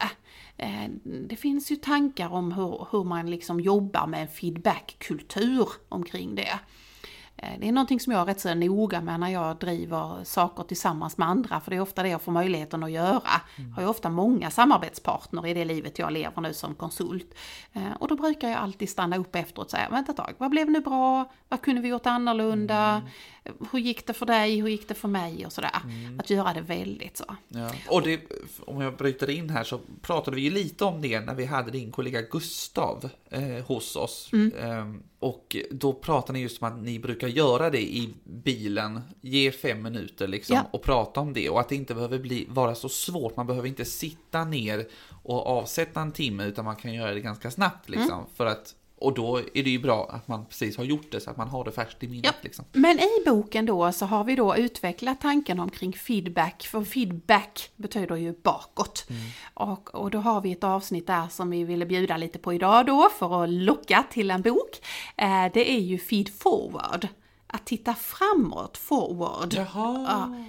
Eh, 0.57 0.89
det 1.29 1.37
finns 1.37 1.71
ju 1.71 1.77
tankar 1.77 2.33
om 2.33 2.53
hur, 2.53 2.87
hur 2.91 3.05
man 3.05 3.31
liksom 3.31 3.61
jobbar 3.61 4.07
med 4.07 4.23
en 4.23 4.29
feedbackkultur 4.29 5.69
omkring 5.89 6.35
det. 6.35 6.59
Eh, 7.45 7.59
Det 7.61 7.69
är 7.69 7.73
någonting 7.73 8.01
som 8.01 8.13
jag 8.13 8.23
är 8.23 8.27
rätt 8.27 8.41
så 8.41 8.55
noga 8.55 9.01
med 9.01 9.21
när 9.21 9.29
jag 9.29 9.57
driver 9.57 10.25
saker 10.25 10.63
tillsammans 10.63 11.19
med 11.19 11.29
andra, 11.29 11.61
för 11.61 11.71
det 11.71 11.77
är 11.77 11.81
ofta 11.81 12.03
det 12.03 12.09
jag 12.09 12.23
får 12.23 12.33
möjligheten 12.33 12.83
att 12.85 12.91
göra. 12.91 13.23
Jag 13.57 13.75
har 13.75 13.83
ju 13.83 13.89
ofta 13.89 14.11
många 14.11 14.51
samarbetspartner 14.51 15.47
i 15.47 15.55
det 15.55 15.65
livet 15.65 15.99
jag 15.99 16.13
lever 16.13 16.41
nu 16.43 16.55
som 16.55 16.75
konsult. 16.75 17.35
Eh, 17.73 17.83
Och 18.01 18.09
då 18.09 18.17
brukar 18.17 18.49
jag 18.49 18.59
alltid 18.59 18.89
stanna 18.89 19.17
upp 19.17 19.37
efteråt 19.37 19.65
och 19.65 19.71
säga, 19.71 19.89
vänta 19.91 20.11
ett 20.13 20.17
tag, 20.17 20.35
vad 20.39 20.51
blev 20.51 20.71
nu 20.71 20.81
bra? 20.81 21.31
Vad 21.49 21.61
kunde 21.61 21.81
vi 21.83 21.89
gjort 21.89 22.07
annorlunda? 22.07 23.03
Hur 23.73 23.79
gick 23.79 24.07
det 24.07 24.13
för 24.13 24.27
dig? 24.27 24.61
Hur 24.61 24.69
gick 24.69 24.89
det 24.89 24.95
för 24.95 25.09
mig? 25.09 25.47
Och 25.47 25.53
sådär. 25.53 25.71
Att 26.19 26.31
göra 26.31 26.53
det 26.55 26.61
väldigt 26.61 27.17
så. 27.17 27.37
Ja. 27.49 27.71
Och 27.89 28.03
det, 28.03 28.21
om 28.67 28.81
jag 28.81 28.97
bryter 28.97 29.31
in 29.31 29.51
här 29.51 29.65
så 29.65 29.81
pratade 30.03 30.37
vi 30.37 30.43
ju 30.43 30.51
lite 30.51 30.85
om 30.85 31.01
det 31.03 31.21
när 31.21 31.35
vi 31.35 31.45
hade 31.45 31.71
din 31.71 31.91
kollega 31.93 32.23
Gustav 32.23 33.09
eh, 33.31 33.43
hos 33.67 33.97
oss. 33.97 34.31
Ehm, 34.61 35.03
och 35.19 35.57
då 35.71 35.93
pratade 35.93 36.33
ni 36.33 36.43
just 36.43 36.63
om 36.63 36.69
att 36.69 36.83
ni 36.83 36.99
brukar 36.99 37.29
göra 37.29 37.71
det 37.71 37.83
i 37.83 38.15
bilen, 38.25 39.01
ge 39.21 39.51
fem 39.53 39.83
minuter 39.83 40.29
liksom 40.29 40.57
Ja. 40.57 40.63
och 40.71 40.83
prata 40.83 41.21
om 41.21 41.33
det 41.33 41.49
och 41.51 41.61
att 41.61 41.69
det 41.69 41.77
inte 41.77 41.95
behöver 41.95 42.19
bli, 42.19 42.47
vara 42.49 42.75
så 42.75 42.89
svårt. 42.89 43.37
Man 43.37 43.47
behöver 43.47 43.69
inte 43.69 43.85
sitta 43.85 44.45
ner 44.45 44.87
och 45.23 45.47
avsätta 45.47 46.01
en 46.01 46.13
timme 46.13 46.45
utan 46.45 46.65
man 46.65 46.77
kan 46.77 46.95
göra 46.95 47.15
det 47.15 47.21
ganska 47.21 47.51
snabbt 47.51 47.89
liksom 47.89 48.27
för 48.35 48.47
att 48.47 48.75
och 49.05 49.15
då 49.15 49.37
är 49.39 49.63
det 49.65 49.71
ju 49.71 49.79
bra 49.79 50.09
att 50.11 50.29
man 50.29 50.47
precis 50.47 50.77
har 50.77 50.85
gjort 50.85 51.11
det 51.11 51.21
så 51.21 51.31
att 51.31 51.37
man 51.37 51.49
har 51.49 51.65
det 51.65 51.73
färskt 51.73 52.03
i 52.03 52.09
minnet. 52.09 52.25
Ja. 52.25 52.33
Liksom. 52.41 52.65
Men 52.73 52.99
i 53.01 53.23
boken 53.27 53.67
då 53.67 53.93
så 53.93 54.07
har 54.07 54.25
vi 54.25 54.37
då 54.37 54.57
utvecklat 54.57 55.21
tanken 55.21 55.61
omkring 55.61 55.93
feedback, 55.93 56.63
för 56.67 56.85
feedback 56.85 57.71
betyder 57.77 58.17
ju 58.17 58.33
bakåt. 58.43 59.07
Och, 59.55 59.95
och 59.95 60.11
då 60.11 60.19
har 60.19 60.41
vi 60.41 60.53
ett 60.53 60.65
avsnitt 60.65 61.07
där 61.07 61.29
som 61.29 61.51
vi 61.51 61.65
ville 61.65 61.87
bjuda 61.87 62.17
lite 62.17 62.39
på 62.39 62.53
idag 62.53 62.87
då 62.87 63.11
för 63.19 63.45
att 63.45 63.51
locka 63.51 64.05
till 64.11 64.31
en 64.31 64.43
bok. 64.43 64.81
Eh, 65.17 65.47
det 65.55 65.73
är 65.73 65.81
ju 65.81 65.99
feed 65.99 66.29
forward, 66.39 67.09
att 67.47 67.67
titta 67.67 67.95
framåt, 67.95 68.77
forward. 68.77 69.55
Jaha. 69.55 70.07
Ja, 70.09 70.45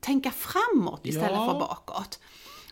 tänka 0.00 0.30
framåt 0.30 1.00
istället 1.06 1.30
Ja. 1.30 1.50
för 1.52 1.60
bakåt. 1.60 2.18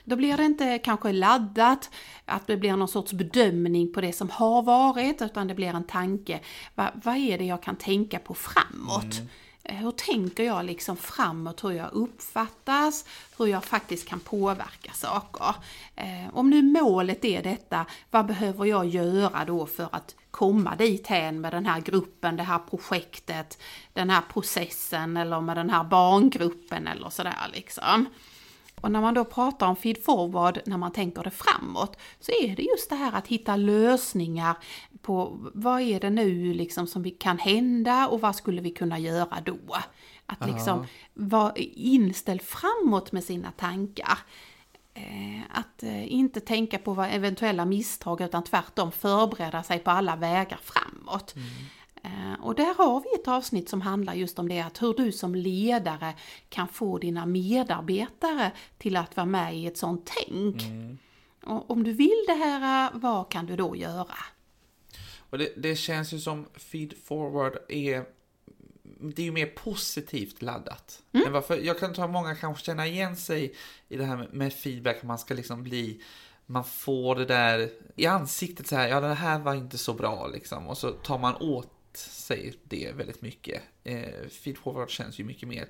Då 0.04 0.16
blir 0.16 0.36
det 0.36 0.44
inte 0.44 0.78
kanske 0.78 1.12
laddat, 1.12 1.90
att 2.24 2.46
det 2.46 2.56
blir 2.56 2.76
någon 2.76 2.88
sorts 2.88 3.12
bedömning 3.12 3.92
på 3.92 4.00
det 4.00 4.12
som 4.12 4.30
har 4.30 4.62
varit, 4.62 5.22
utan 5.22 5.48
det 5.48 5.54
blir 5.54 5.68
en 5.74 5.84
tanke. 5.84 6.40
Va, 6.74 6.90
vad 7.04 7.16
är 7.16 7.38
det 7.38 7.44
jag 7.44 7.62
kan 7.62 7.76
tänka 7.76 8.18
på 8.18 8.34
framåt? 8.34 9.20
Eh, 9.64 9.74
Hur 9.76 9.90
tänker 9.90 10.42
jag 10.42 10.64
liksom 10.64 10.96
framåt, 10.96 11.64
hur 11.64 11.70
jag 11.70 11.92
uppfattas, 11.92 13.04
hur 13.38 13.46
jag 13.46 13.64
faktiskt 13.64 14.08
kan 14.08 14.20
påverka 14.20 14.92
saker. 14.92 15.54
Eh, 15.96 16.34
om 16.34 16.50
nu 16.50 16.62
målet 16.62 17.24
är 17.24 17.42
detta, 17.42 17.86
vad 18.10 18.26
behöver 18.26 18.64
jag 18.64 18.86
göra 18.86 19.44
då 19.44 19.66
för 19.66 19.88
att 19.92 20.14
komma 20.30 20.76
dit 20.76 21.06
hän 21.06 21.40
med 21.40 21.52
den 21.52 21.66
här 21.66 21.80
gruppen, 21.80 22.36
det 22.36 22.42
här 22.42 22.58
projektet, 22.58 23.58
den 23.92 24.10
här 24.10 24.22
processen 24.32 25.16
eller 25.16 25.40
med 25.40 25.56
den 25.56 25.70
här 25.70 25.84
barngruppen 25.84 26.86
eller 26.86 27.10
sådär 27.10 27.50
liksom. 27.52 28.06
Och 28.82 28.90
när 28.92 29.00
man 29.00 29.14
då 29.14 29.24
pratar 29.24 29.66
om 29.66 29.76
feed 29.76 30.04
forward, 30.04 30.60
när 30.66 30.78
man 30.78 30.92
tänker 30.92 31.22
det 31.22 31.30
framåt, 31.30 31.96
så 32.20 32.32
är 32.42 32.56
det 32.56 32.62
just 32.62 32.90
det 32.90 32.96
här 32.96 33.12
att 33.12 33.26
hitta 33.26 33.56
lösningar 33.56 34.56
på 35.02 35.38
vad 35.54 35.80
är 35.80 36.00
det 36.00 36.10
nu 36.10 36.54
liksom 36.54 36.86
som 36.86 37.10
kan 37.10 37.38
hända 37.38 38.08
och 38.08 38.20
vad 38.20 38.36
skulle 38.36 38.60
vi 38.60 38.70
kunna 38.70 38.98
göra 38.98 39.38
då? 39.44 39.58
Att 40.26 40.48
liksom 40.48 40.86
vara 41.14 41.52
inställd 41.74 42.42
framåt 42.42 43.12
med 43.12 43.24
sina 43.24 43.50
tankar. 43.52 44.18
Eh, 44.94 45.42
Att 45.50 45.82
eh, 45.82 46.12
inte 46.12 46.40
tänka 46.40 46.78
på 46.78 47.02
eventuella 47.02 47.64
misstag 47.64 48.20
utan 48.20 48.44
tvärtom 48.44 48.92
förbereda 48.92 49.62
sig 49.62 49.78
på 49.78 49.90
alla 49.90 50.16
vägar 50.16 50.60
framåt. 50.62 51.34
Eh, 51.36 51.42
Och 52.40 52.54
där 52.54 52.74
har 52.74 53.00
vi 53.00 53.20
ett 53.20 53.28
avsnitt 53.28 53.68
som 53.68 53.80
handlar 53.80 54.14
just 54.14 54.38
om 54.38 54.48
det 54.48 54.60
att 54.60 54.82
hur 54.82 54.94
du 54.94 55.12
som 55.12 55.34
ledare 55.34 56.14
kan 56.48 56.68
få 56.68 56.98
dina 56.98 57.26
medarbetare 57.26 58.52
till 58.78 58.96
att 58.96 59.16
vara 59.16 59.26
med 59.26 59.56
i 59.56 59.66
ett 59.66 59.76
sånt 59.76 60.10
tänk. 60.26 60.62
Och 61.44 61.70
om 61.70 61.84
du 61.84 61.92
vill 61.92 62.24
det 62.26 62.34
här, 62.34 62.90
vad 62.94 63.30
kan 63.30 63.46
du 63.46 63.56
då 63.56 63.76
göra? 63.76 64.16
Och 65.30 65.38
det, 65.38 65.52
det 65.56 65.76
känns 65.76 66.12
ju 66.12 66.18
som 66.18 66.46
feed 66.54 66.94
forward 67.04 67.58
är 67.68 68.04
det 69.02 69.22
är 69.22 69.26
ju 69.26 69.32
mer 69.32 69.46
positivt 69.46 70.42
laddat. 70.42 71.02
Men 71.10 71.32
varför, 71.32 71.56
jag 71.56 71.78
kan 71.78 71.94
ta 71.94 72.06
många 72.06 72.34
kanske 72.34 72.64
känna 72.64 72.86
igen 72.86 73.16
sig 73.16 73.54
i 73.88 73.96
det 73.96 74.04
här 74.04 74.28
med, 74.32 74.52
feedback, 74.52 74.96
att 74.96 75.02
man 75.02 75.18
ska 75.18 75.34
liksom 75.34 75.62
bli 75.62 76.02
man 76.46 76.64
får 76.64 77.14
det 77.14 77.24
där 77.24 77.70
i 77.96 78.06
ansiktet 78.06 78.66
så 78.66 78.76
här, 78.76 78.88
ja 78.88 79.00
det 79.00 79.14
här 79.14 79.38
var 79.38 79.54
inte 79.54 79.78
så 79.78 79.94
bra 79.94 80.26
liksom. 80.26 80.66
Och 80.66 80.78
så 80.78 80.90
tar 80.90 81.18
man 81.18 81.36
åt 81.36 81.70
sig 81.96 82.54
det 82.64 82.92
väldigt 82.92 83.22
mycket. 83.22 83.62
Eh, 83.84 84.28
feed 84.30 84.58
forward 84.58 84.90
känns 84.90 85.20
ju 85.20 85.24
mycket 85.24 85.48
mer 85.48 85.68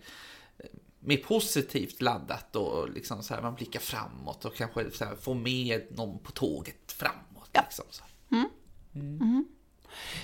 eh, 0.59 0.67
mer 1.05 1.17
positivt 1.17 2.02
laddat 2.02 2.57
och 2.57 2.91
liksom 2.91 3.23
så 3.23 3.35
här, 3.35 3.43
man 3.43 3.55
blickar 3.55 3.81
framåt 3.81 4.45
och 4.45 4.55
kanske 4.55 4.91
så 4.91 5.05
här, 5.05 5.17
får 5.17 5.35
med 5.35 5.83
någon 5.91 6.19
på 6.19 6.33
tåget 6.33 6.93
framåt. 6.93 7.50
Ja. 7.52 7.62
Liksom, 7.62 7.85
så. 7.91 8.05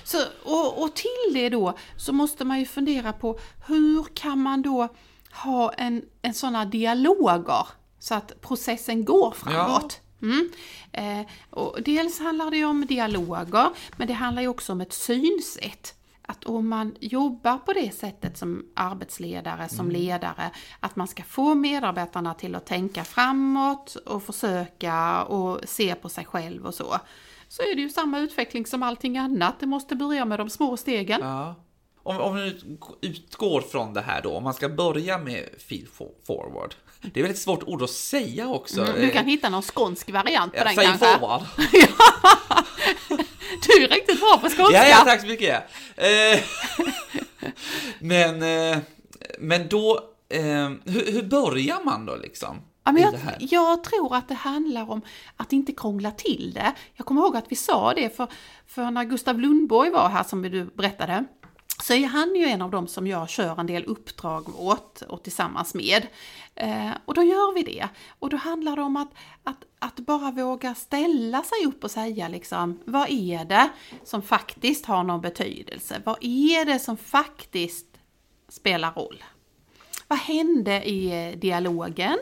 Så, 0.03 0.17
och, 0.43 0.83
och 0.83 0.95
till 0.95 1.33
det 1.33 1.49
då 1.49 1.77
så 1.97 2.13
måste 2.13 2.45
man 2.45 2.59
ju 2.59 2.65
fundera 2.65 3.13
på 3.13 3.39
hur 3.67 4.03
kan 4.13 4.39
man 4.39 4.61
då 4.61 4.87
ha 5.31 5.73
en, 5.73 6.05
en 6.21 6.33
sådana 6.33 6.65
dialoger 6.65 7.67
så 7.99 8.15
att 8.15 8.41
processen 8.41 9.05
går 9.05 9.31
framåt. 9.31 10.01
Mm. 10.21 10.49
Eh, 10.91 11.27
och 11.49 11.83
dels 11.83 12.19
handlar 12.19 12.51
det 12.51 12.65
om 12.65 12.85
dialoger, 12.85 13.69
men 13.97 14.07
det 14.07 14.13
handlar 14.13 14.41
ju 14.41 14.47
också 14.47 14.71
om 14.71 14.81
ett 14.81 14.93
synsätt. 14.93 15.95
Att 16.21 16.43
om 16.43 16.69
man 16.69 16.95
jobbar 16.99 17.57
på 17.57 17.73
det 17.73 17.95
sättet 17.95 18.37
som 18.37 18.65
arbetsledare, 18.73 19.69
som 19.69 19.91
ledare, 19.91 20.51
att 20.79 20.95
man 20.95 21.07
ska 21.07 21.23
få 21.23 21.55
medarbetarna 21.55 22.33
till 22.33 22.55
att 22.55 22.65
tänka 22.65 23.03
framåt 23.03 23.95
och 23.95 24.23
försöka 24.23 25.23
och 25.23 25.59
se 25.69 25.95
på 25.95 26.09
sig 26.09 26.25
själv 26.25 26.65
och 26.65 26.73
så. 26.73 26.97
Så 27.47 27.61
är 27.61 27.75
det 27.75 27.81
ju 27.81 27.89
samma 27.89 28.19
utveckling 28.19 28.65
som 28.65 28.83
allting 28.83 29.17
annat. 29.17 29.59
Det 29.59 29.65
måste 29.65 29.95
börja 29.95 30.25
med 30.25 30.39
de 30.39 30.49
små 30.49 30.77
stegen. 30.77 31.21
Ja. 31.23 31.55
Om, 32.03 32.17
om 32.17 32.35
vi 32.35 32.61
utgår 33.01 33.61
från 33.61 33.93
det 33.93 34.01
här 34.01 34.21
då, 34.21 34.31
om 34.31 34.43
man 34.43 34.53
ska 34.53 34.69
börja 34.69 35.17
med 35.17 35.49
feed 35.69 35.87
for- 35.87 36.25
forward. 36.27 36.75
Det 37.01 37.19
är 37.19 37.23
väldigt 37.23 37.41
svårt 37.41 37.63
ord 37.63 37.81
att 37.81 37.89
säga 37.89 38.47
också. 38.47 38.81
Mm, 38.81 39.01
Du 39.01 39.09
kan 39.11 39.25
hitta 39.25 39.49
någon 39.49 39.61
skånsk 39.61 40.09
variant 40.11 40.51
på 40.53 40.57
Ja, 40.59 40.63
den 40.63 40.75
Feed 40.75 40.85
kanske. 40.87 41.19
forward. 41.19 41.41
Du 43.67 43.83
är 43.83 43.87
riktigt 43.87 44.19
bra 44.19 44.37
på 44.41 44.49
skånska. 44.49 44.73
Ja, 44.77 44.87
ja, 44.87 44.97
tack 45.05 45.21
så 45.21 45.27
mycket. 45.27 45.63
Eh, 45.95 46.39
men, 47.99 48.43
eh, 48.43 48.77
men 49.39 49.67
då, 49.67 49.99
eh, 50.29 50.41
hur, 50.85 51.11
hur 51.11 51.23
börjar 51.23 51.83
man 51.85 52.05
då 52.05 52.15
liksom? 52.15 52.61
Ja, 52.83 52.91
men 52.91 53.01
jag, 53.01 53.13
jag 53.39 53.83
tror 53.83 54.15
att 54.15 54.27
det 54.27 54.33
handlar 54.33 54.91
om 54.91 55.01
att 55.35 55.53
inte 55.53 55.71
krångla 55.71 56.11
till 56.11 56.51
det. 56.55 56.73
Jag 56.95 57.05
kommer 57.05 57.21
ihåg 57.21 57.37
att 57.37 57.45
vi 57.49 57.55
sa 57.55 57.93
det 57.93 58.15
för, 58.17 58.27
för 58.67 58.91
när 58.91 59.03
Gustav 59.03 59.39
Lundborg 59.39 59.89
var 59.89 60.09
här 60.09 60.23
som 60.23 60.41
du 60.41 60.65
berättade. 60.65 61.25
Så 61.83 61.93
är 61.93 62.07
han 62.07 62.35
ju 62.35 62.45
en 62.45 62.61
av 62.61 62.71
dem 62.71 62.87
som 62.87 63.07
jag 63.07 63.29
kör 63.29 63.59
en 63.59 63.67
del 63.67 63.85
uppdrag 63.85 64.59
åt 64.59 65.01
och 65.01 65.23
tillsammans 65.23 65.73
med. 65.73 66.07
Eh, 66.55 66.91
och 67.05 67.13
då 67.13 67.23
gör 67.23 67.53
vi 67.53 67.63
det. 67.63 67.87
Och 68.19 68.29
då 68.29 68.37
handlar 68.37 68.75
det 68.75 68.81
om 68.81 68.97
att, 68.97 69.09
att, 69.43 69.65
att 69.79 69.95
bara 69.99 70.31
våga 70.31 70.75
ställa 70.75 71.43
sig 71.43 71.65
upp 71.65 71.83
och 71.83 71.91
säga 71.91 72.27
liksom, 72.27 72.79
vad 72.85 73.09
är 73.09 73.45
det 73.45 73.69
som 74.03 74.21
faktiskt 74.21 74.85
har 74.85 75.03
någon 75.03 75.21
betydelse? 75.21 76.01
Vad 76.05 76.17
är 76.21 76.65
det 76.65 76.79
som 76.79 76.97
faktiskt 76.97 77.87
spelar 78.49 78.91
roll? 78.91 79.23
Vad 80.07 80.19
hände 80.19 80.89
i 80.89 81.35
dialogen? 81.35 82.17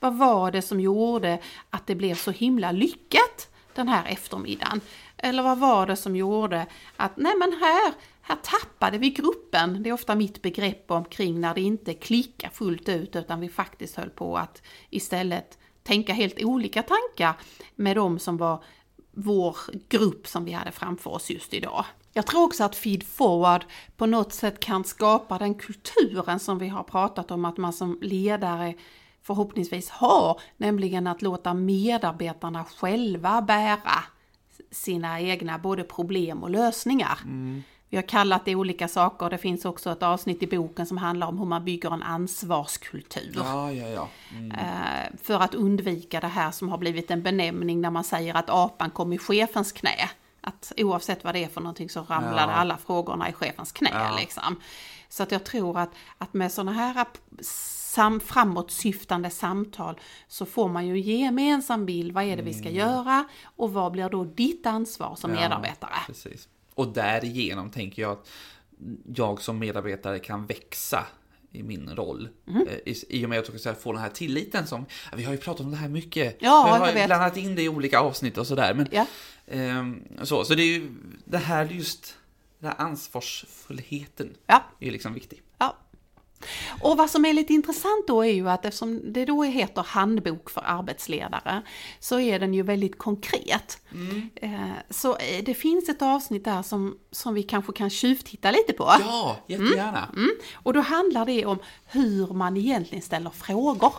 Vad 0.00 0.14
var 0.14 0.50
det 0.50 0.62
som 0.62 0.80
gjorde 0.80 1.38
att 1.70 1.86
det 1.86 1.94
blev 1.94 2.14
så 2.14 2.30
himla 2.30 2.72
lyckat 2.72 3.48
den 3.74 3.88
här 3.88 4.06
eftermiddagen? 4.06 4.80
Eller 5.16 5.42
vad 5.42 5.58
var 5.58 5.86
det 5.86 5.96
som 5.96 6.16
gjorde 6.16 6.66
att, 6.96 7.16
nej 7.16 7.32
men 7.38 7.52
här, 7.52 7.92
här 8.22 8.36
tappade 8.42 8.98
vi 8.98 9.10
gruppen. 9.10 9.82
Det 9.82 9.88
är 9.88 9.92
ofta 9.92 10.14
mitt 10.14 10.42
begrepp 10.42 10.90
omkring 10.90 11.40
när 11.40 11.54
det 11.54 11.60
inte 11.60 11.94
klickar 11.94 12.48
fullt 12.48 12.88
ut 12.88 13.16
utan 13.16 13.40
vi 13.40 13.48
faktiskt 13.48 13.96
höll 13.96 14.10
på 14.10 14.36
att 14.36 14.62
istället 14.90 15.58
tänka 15.82 16.12
helt 16.12 16.42
olika 16.42 16.82
tankar 16.82 17.36
med 17.74 17.96
de 17.96 18.18
som 18.18 18.36
var 18.36 18.64
vår 19.10 19.56
grupp 19.88 20.26
som 20.26 20.44
vi 20.44 20.52
hade 20.52 20.72
framför 20.72 21.10
oss 21.10 21.30
just 21.30 21.54
idag. 21.54 21.84
Jag 22.12 22.26
tror 22.26 22.44
också 22.44 22.64
att 22.64 22.76
feed 22.76 23.02
forward 23.02 23.64
på 23.96 24.06
något 24.06 24.32
sätt 24.32 24.60
kan 24.60 24.84
skapa 24.84 25.38
den 25.38 25.54
kulturen 25.54 26.40
som 26.40 26.58
vi 26.58 26.68
har 26.68 26.82
pratat 26.82 27.30
om 27.30 27.44
att 27.44 27.56
man 27.56 27.72
som 27.72 27.98
ledare 28.02 28.74
förhoppningsvis 29.22 29.90
har, 29.90 30.40
nämligen 30.56 31.06
att 31.06 31.22
låta 31.22 31.54
medarbetarna 31.54 32.64
själva 32.64 33.42
bära 33.42 34.04
sina 34.70 35.20
egna 35.20 35.58
både 35.58 35.84
problem 35.84 36.42
och 36.42 36.50
lösningar. 36.50 37.18
Mm. 37.24 37.62
Vi 37.92 37.98
har 37.98 38.02
kallat 38.02 38.44
det 38.44 38.54
olika 38.54 38.88
saker. 38.88 39.30
Det 39.30 39.38
finns 39.38 39.64
också 39.64 39.90
ett 39.92 40.02
avsnitt 40.02 40.42
i 40.42 40.46
boken 40.46 40.86
som 40.86 40.98
handlar 40.98 41.26
om 41.26 41.38
hur 41.38 41.46
man 41.46 41.64
bygger 41.64 41.90
en 41.94 42.02
ansvarskultur. 42.02 43.32
Ja, 43.34 43.72
ja, 43.72 43.88
ja. 43.88 44.08
Mm. 44.32 44.50
Eh, 44.50 45.18
För 45.22 45.34
att 45.40 45.54
undvika 45.54 46.20
det 46.20 46.26
här 46.26 46.50
som 46.50 46.68
har 46.68 46.78
blivit 46.78 47.10
en 47.10 47.22
benämning 47.22 47.80
när 47.80 47.90
man 47.90 48.04
säger 48.04 48.34
att 48.34 48.50
apan 48.50 48.90
kom 48.90 49.12
i 49.12 49.18
chefens 49.18 49.72
knä. 49.72 50.10
Att 50.40 50.72
oavsett 50.76 51.24
vad 51.24 51.34
det 51.34 51.44
är 51.44 51.48
för 51.48 51.60
någonting 51.60 51.90
så 51.90 52.00
ramlade 52.00 52.52
alla 52.52 52.76
frågorna 52.76 53.28
i 53.28 53.32
chefens 53.32 53.72
knä. 53.72 53.90
Liksom. 54.20 54.60
Så 55.08 55.22
att 55.22 55.32
jag 55.32 55.44
tror 55.44 55.78
att, 55.78 55.90
att 56.18 56.34
med 56.34 56.52
sådana 56.52 56.72
här 56.72 57.06
sam, 57.42 58.20
framåtsyftande 58.20 59.30
samtal 59.30 60.00
så 60.28 60.46
får 60.46 60.68
man 60.68 60.86
ju 60.86 60.92
en 60.94 61.02
gemensam 61.02 61.86
bild. 61.86 62.12
Vad 62.12 62.24
är 62.24 62.36
det 62.36 62.42
vi 62.42 62.54
ska 62.54 62.70
göra 62.70 63.24
och 63.56 63.72
vad 63.72 63.92
blir 63.92 64.08
då 64.08 64.24
ditt 64.24 64.66
ansvar 64.66 65.14
som 65.16 65.30
Mm. 65.30 65.42
Medarbetare? 65.42 65.90
Precis. 66.06 66.48
Och 66.74 66.88
därigenom 66.92 67.70
tänker 67.70 68.02
jag 68.02 68.12
att 68.12 68.28
jag 69.14 69.42
som 69.42 69.58
medarbetare 69.58 70.18
kan 70.18 70.46
växa 70.46 71.06
i 71.52 71.62
min 71.62 71.90
roll. 71.96 72.28
Mm. 72.48 72.68
I, 72.86 72.94
I 73.08 73.24
och 73.24 73.28
med 73.30 73.38
att 73.38 73.48
jag 73.48 73.60
ska 73.60 73.74
få 73.74 73.92
den 73.92 74.00
här 74.02 74.08
tilliten 74.10 74.66
som, 74.66 74.86
vi 75.16 75.24
har 75.24 75.32
ju 75.32 75.38
pratat 75.38 75.60
om 75.60 75.70
det 75.70 75.76
här 75.76 75.88
mycket. 75.88 76.36
Ja, 76.40 76.64
vi 76.64 76.70
har 76.78 76.86
jag 76.86 76.94
vet. 76.94 77.06
blandat 77.06 77.36
in 77.36 77.54
det 77.54 77.62
i 77.62 77.68
olika 77.68 78.00
avsnitt 78.00 78.38
och 78.38 78.46
sådär. 78.46 78.74
Men, 78.74 78.88
Ja. 78.90 79.06
ehm, 79.46 80.02
så, 80.22 80.44
så 80.44 80.54
det 80.54 80.62
är 80.62 80.66
ju 80.66 80.90
det 81.24 81.38
här 81.38 81.64
just, 81.64 82.16
den 82.58 82.68
här 82.70 82.86
ansvarsfullheten 82.86 84.34
Ja, 84.46 84.64
är 84.80 84.84
ju 84.86 84.90
liksom 84.92 85.14
viktig. 85.14 85.42
ja. 85.58 85.76
Och 86.80 86.96
vad 86.96 87.10
som 87.10 87.24
är 87.24 87.32
lite 87.32 87.52
intressant 87.52 88.06
då 88.06 88.22
är 88.24 88.32
ju 88.32 88.48
att 88.48 88.64
eftersom 88.64 89.12
det 89.12 89.24
då 89.24 89.42
heter 89.42 89.82
handbok 89.82 90.50
för 90.50 90.62
arbetsledare 90.66 91.62
så 92.00 92.20
är 92.20 92.38
den 92.38 92.54
ju 92.54 92.62
väldigt 92.62 92.98
konkret. 92.98 93.78
Mm. 93.92 94.30
Eh, 94.36 94.70
Så 94.90 95.16
eh, 95.16 95.44
det 95.44 95.54
finns 95.54 95.88
ett 95.88 96.02
avsnitt 96.02 96.44
där 96.44 96.62
som, 96.62 96.98
som 97.10 97.34
vi 97.34 97.42
kanske 97.42 97.72
kan 97.72 97.90
tjuvtitta 97.90 98.50
lite 98.50 98.72
på. 98.72 98.92
Ja, 99.00 99.36
jättegärna. 99.46 100.08
Mm. 100.16 100.30
Och 100.54 100.72
då 100.72 100.80
handlar 100.80 101.26
det 101.26 101.46
om 101.46 101.58
hur 101.86 102.26
man 102.26 102.56
egentligen 102.56 103.02
ställer 103.02 103.30
frågor. 103.30 103.92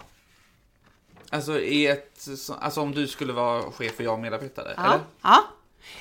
Alltså, 1.29 1.59
i 1.59 1.87
ett, 1.87 2.27
så- 2.37 2.53
alltså 2.53 2.81
om 2.81 2.91
du 2.91 3.07
skulle 3.07 3.33
vara 3.33 3.61
chef 3.71 3.93
och 3.99 4.05
jag 4.05 4.19
medarbetare, 4.19 4.73
Ja. 4.77 4.83
eller? 4.85 4.99
ja. 5.21 5.43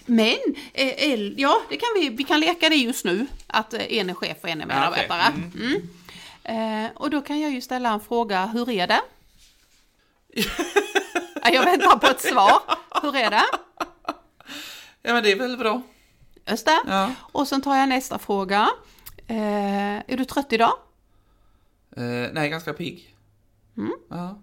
Men, 0.06 0.36
eh, 0.72 1.14
ja, 1.36 1.62
det 1.68 1.76
kan 1.76 1.88
vi, 1.94 2.08
vi 2.08 2.24
kan 2.24 2.40
leka 2.40 2.68
det 2.68 2.74
just 2.76 3.04
nu, 3.04 3.26
att 3.46 3.74
en 3.74 4.10
är 4.10 4.14
chef 4.14 4.36
och 4.42 4.48
en 4.48 4.60
är 4.60 4.66
Ja, 4.68 4.88
okej. 4.88 5.06
medarbetare. 5.08 5.32
Mm. 5.66 5.88
Eh, 6.44 6.86
och 6.94 7.10
då 7.10 7.20
kan 7.22 7.40
jag 7.40 7.50
ju 7.50 7.60
ställa 7.60 7.90
en 7.90 8.00
fråga, 8.00 8.46
hur 8.46 8.70
är 8.70 8.86
det? 8.86 9.00
Ja, 11.44 11.50
jag 11.50 11.64
väntar 11.64 11.98
på 11.98 12.06
ett 12.06 12.20
svar. 12.20 12.62
Hur 13.02 13.16
är 13.16 13.30
det? 13.30 13.44
Ja, 15.02 15.12
men 15.14 15.22
det 15.22 15.32
är 15.32 15.36
väl 15.36 15.56
bra. 15.56 15.82
Just 16.46 16.66
det. 16.66 16.80
Ja. 16.86 17.14
Och 17.20 17.48
sen 17.48 17.62
tar 17.62 17.76
jag 17.76 17.88
nästa 17.88 18.18
fråga. 18.18 18.70
Eh, 19.26 19.96
är 19.96 20.16
du 20.16 20.24
trött 20.24 20.52
idag? 20.52 20.72
Eh, 21.96 22.32
nej, 22.32 22.48
ganska 22.48 22.72
pigg. 22.72 23.14
Mm. 23.76 23.92
Ja. 24.10 24.42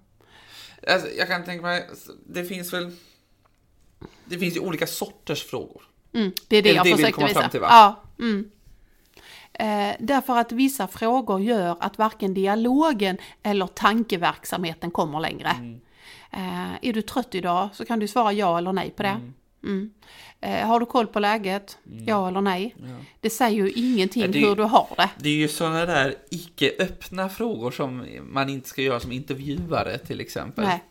Alltså, 0.88 1.10
jag 1.10 1.28
kan 1.28 1.46
tänka 1.46 1.62
mig, 1.62 1.90
det 2.28 2.46
finns 2.46 2.74
väl... 2.74 2.96
Det 4.26 4.40
finns 4.40 4.56
ju 4.56 4.60
olika 4.60 4.88
sorters 4.88 5.44
frågor. 5.44 5.84
Mm, 6.14 6.32
det 6.48 6.58
är 6.58 6.62
det 6.62 6.70
det 6.70 6.76
jag 6.76 6.86
det 6.86 6.96
försökte 6.96 7.26
visa. 7.26 7.50
till? 7.50 7.60
Ja. 7.62 8.04
Mm. 8.20 8.52
Eh, 9.60 9.96
därför 10.00 10.38
att 10.38 10.52
vissa 10.52 10.88
frågor 10.88 11.42
gör 11.42 11.78
att 11.80 11.98
varken 11.98 12.34
dialogen 12.34 13.18
eller 13.44 13.68
tankeverksamheten 13.68 14.92
kommer 14.92 15.20
längre. 15.20 15.50
Mm. 15.50 15.80
Eh, 16.32 16.74
är 16.90 16.94
du 16.94 17.02
trött 17.02 17.36
idag 17.36 17.70
så 17.74 17.86
kan 17.86 18.00
du 18.00 18.08
svara 18.08 18.34
ja 18.34 18.58
eller 18.58 18.74
nej 18.74 18.90
på 18.92 19.04
det. 19.04 19.20
Mm. 19.64 19.92
Eh, 20.42 20.68
har 20.68 20.80
du 20.80 20.86
koll 20.86 21.08
på 21.08 21.20
läget? 21.20 21.78
Ja 22.08 22.28
eller 22.28 22.42
nej? 22.42 22.76
Det 23.22 23.30
säger 23.30 23.66
ju 23.66 23.72
ingenting 23.72 24.22
Ja, 24.22 24.28
det- 24.28 24.40
hur 24.40 24.56
du 24.56 24.64
har 24.64 24.88
det. 24.98 25.10
Det 25.18 25.30
är 25.30 25.34
ju 25.36 25.48
sådana 25.48 25.86
där 25.86 26.16
icke 26.32 26.72
öppna 26.80 27.30
frågor 27.30 27.72
som 27.72 28.06
man 28.24 28.50
inte 28.50 28.70
ska 28.70 28.82
göra 28.82 29.00
som 29.00 29.12
intervjuare 29.12 29.98
till 29.98 30.20
exempel. 30.22 30.66
Nej. 30.66 30.84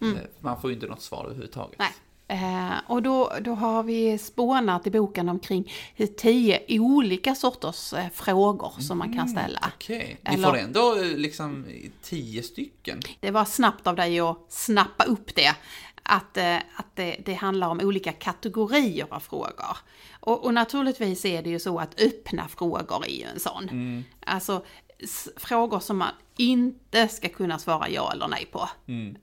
Eh, 0.00 0.08
Man 0.40 0.60
får 0.60 0.70
ju 0.70 0.74
inte 0.74 0.86
något 0.86 1.02
svar 1.02 1.24
överhuvudtaget. 1.24 1.78
Nej. 1.78 1.88
Eh, 2.28 2.72
och 2.86 3.02
då, 3.02 3.32
då 3.40 3.54
har 3.54 3.82
vi 3.82 4.18
spånat 4.18 4.86
i 4.86 4.90
boken 4.90 5.28
omkring 5.28 5.72
tio 6.18 6.60
olika 6.80 7.34
sorters 7.34 7.92
eh, 7.92 8.08
frågor 8.14 8.72
som 8.78 8.98
man 8.98 9.12
kan 9.12 9.28
ställa. 9.28 9.72
Okej, 9.74 10.20
ni 10.28 10.34
Eller- 10.34 10.48
får 10.48 10.56
ändå 10.56 10.96
eh, 10.96 11.16
liksom 11.16 11.66
tio 12.02 12.42
stycken. 12.42 13.00
Det 13.20 13.30
var 13.30 13.44
snabbt 13.44 13.86
av 13.86 13.96
dig 13.96 14.20
att 14.20 14.38
snappa 14.48 15.04
upp 15.04 15.34
det. 15.34 15.54
Att, 16.02 16.36
eh, 16.36 16.56
att 16.56 16.96
det, 16.96 17.16
det 17.24 17.34
handlar 17.34 17.68
om 17.68 17.80
olika 17.80 18.12
kategorier 18.12 19.06
av 19.10 19.20
frågor. 19.20 19.76
Och, 20.20 20.44
och 20.44 20.54
naturligtvis 20.54 21.24
är 21.24 21.42
det 21.42 21.50
ju 21.50 21.58
så 21.60 21.78
att 21.78 22.00
öppna 22.00 22.48
frågor 22.48 23.04
är 23.06 23.10
ju 23.18 23.22
en 23.24 23.40
sån. 23.40 24.04
Alltså 24.26 24.64
s- 24.98 25.28
frågor 25.36 25.80
som 25.80 25.98
man 25.98 26.08
inte 26.36 27.08
ska 27.08 27.28
kunna 27.28 27.58
svara 27.58 27.88
ja 27.88 28.12
eller 28.12 28.28
nej 28.28 28.48
på. 28.52 28.68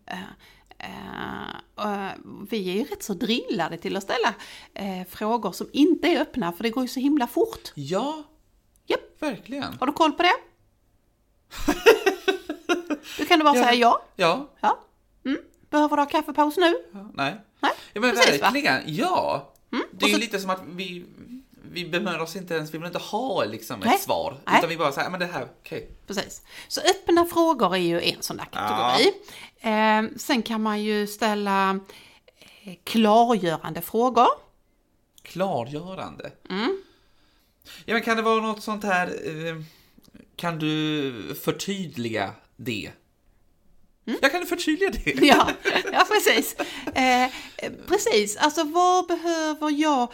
Eh, 0.06 0.18
eh, 0.80 2.12
vi 2.50 2.70
är 2.70 2.74
ju 2.74 2.84
rätt 2.84 3.04
så 3.04 3.14
drillade 3.14 3.78
till 3.78 3.98
att 3.98 4.04
ställa 4.04 4.34
eh, 4.74 5.08
frågor 5.10 5.52
som 5.52 5.68
inte 5.74 6.08
är 6.08 6.22
öppna 6.22 6.52
för 6.52 6.64
det 6.64 6.70
går 6.70 6.84
ju 6.84 6.88
så 6.88 7.00
himla 7.00 7.28
fort. 7.28 7.72
Ja, 7.76 8.24
Japp. 8.88 9.00
verkligen. 9.22 9.78
Har 9.80 9.88
du 9.88 9.94
koll 9.94 10.12
på 10.12 10.24
det? 10.24 10.34
Då 13.18 13.26
kan 13.26 13.40
du 13.40 13.46
bara 13.46 13.56
Ja. 13.58 13.64
säga 13.64 13.74
ja. 13.74 14.02
Ja, 14.16 14.48
ja. 14.62 14.80
Mm. 15.26 15.38
Behöver 15.70 15.96
du 15.98 16.02
ha 16.02 16.10
kaffepaus 16.10 16.58
nu? 16.58 16.74
ja 16.94 17.12
nej. 17.14 17.36
Nej, 17.60 17.72
Ja, 17.94 18.02
men 18.02 18.12
precis, 18.12 18.42
va? 18.42 18.48
Mm. 18.48 18.64
verkligen, 18.64 18.96
ja. 18.96 19.54
Det 19.70 19.78
är 19.78 20.04
och 20.04 20.08
ju 20.10 20.14
så- 20.14 20.20
lite 20.20 20.40
som 20.40 20.50
att 20.50 20.62
vi, 20.68 21.06
vi 21.72 21.90
bemödar 21.90 22.20
oss 22.20 22.36
inte 22.36 22.54
ens, 22.54 22.74
vi 22.74 22.78
vill 22.78 22.88
inte 22.88 23.00
ha 23.00 23.44
liksom 23.44 23.80
Nej. 23.80 23.96
ett 23.96 24.02
svar. 24.02 24.38
Nej. 24.46 24.58
Utan 24.58 24.70
vi 24.70 24.78
bara 24.78 24.92
säger, 24.92 25.10
men 25.10 25.20
det 25.20 25.26
här, 25.26 25.48
okej. 25.60 25.90
Precis. 26.08 26.42
Så 26.68 26.82
öppna 26.82 27.26
frågor 27.26 27.76
är 27.76 27.80
ju 27.80 28.02
en 28.02 28.22
sån 28.22 28.38
där 28.38 28.46
kategori. 28.46 29.14
Eh, 29.60 30.18
sen 30.18 30.42
kan 30.42 30.62
man 30.62 30.84
ju 30.84 31.08
ställa 31.08 31.80
eh, 32.64 32.74
klargörande 32.84 33.82
frågor. 33.82 34.28
Klargörande. 35.22 36.32
Mm. 36.50 36.82
Ja, 37.86 37.94
men 37.94 38.04
kan 38.04 38.18
det 38.18 38.24
vara 38.24 38.42
något 38.42 38.64
sånt 38.64 38.84
här, 38.84 39.08
eh, 39.08 39.56
kan 40.36 40.60
du 40.60 41.36
förtydliga 41.44 42.32
det? 42.56 42.92
Jag 44.22 44.32
kan 44.32 44.42
du 44.42 44.48
förtydliga 44.48 44.90
det? 44.90 45.12
Mm. 45.12 45.26
Ja, 45.26 45.50
ja 45.94 46.08
precis. 46.10 46.56
Eh, 46.96 47.32
precis, 47.88 48.38
alltså 48.38 48.64
vad 48.64 49.08
behöver 49.08 49.72
jag 49.72 50.14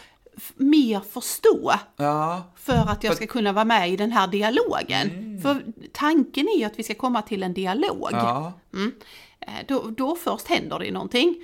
mer 0.55 0.99
förstå 0.99 1.73
Ja, 1.97 2.43
för 2.55 2.73
att 2.73 3.03
jag 3.03 3.15
ska 3.15 3.27
kunna 3.27 3.51
vara 3.53 3.65
med 3.65 3.89
i 3.89 3.95
den 3.95 4.11
här 4.11 4.27
dialogen? 4.27 5.39
För 5.41 5.61
tanken 5.93 6.47
är 6.55 6.59
ju 6.59 6.63
att 6.63 6.79
vi 6.79 6.83
ska 6.83 6.93
komma 6.95 7.21
till 7.21 7.43
en 7.43 7.53
dialog. 7.53 8.09
ja. 8.11 8.53
Mm. 8.73 8.91
Eh, 9.39 9.53
Då, 9.67 9.83
då 9.97 10.15
först 10.15 10.47
händer 10.47 10.79
det 10.79 10.91
någonting. 10.91 11.35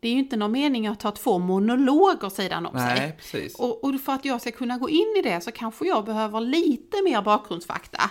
Det 0.00 0.08
är 0.08 0.12
ju 0.12 0.18
inte 0.18 0.36
någon 0.36 0.52
mening 0.52 0.86
att 0.86 1.02
ha 1.02 1.10
två 1.10 1.38
monologer 1.38 2.28
sidan 2.28 2.66
om 2.66 2.72
sig. 2.72 2.98
Nej, 2.98 3.12
precis. 3.18 3.54
Och, 3.54 3.84
och 3.84 4.00
för 4.00 4.12
att 4.12 4.24
jag 4.24 4.40
ska 4.40 4.50
kunna 4.52 4.78
gå 4.78 4.88
in 4.90 5.14
i 5.18 5.22
det 5.22 5.40
så 5.40 5.52
kanske 5.52 5.86
jag 5.86 6.04
behöver 6.04 6.40
lite 6.40 7.02
mer 7.02 7.22
bakgrundsfakta. 7.22 8.10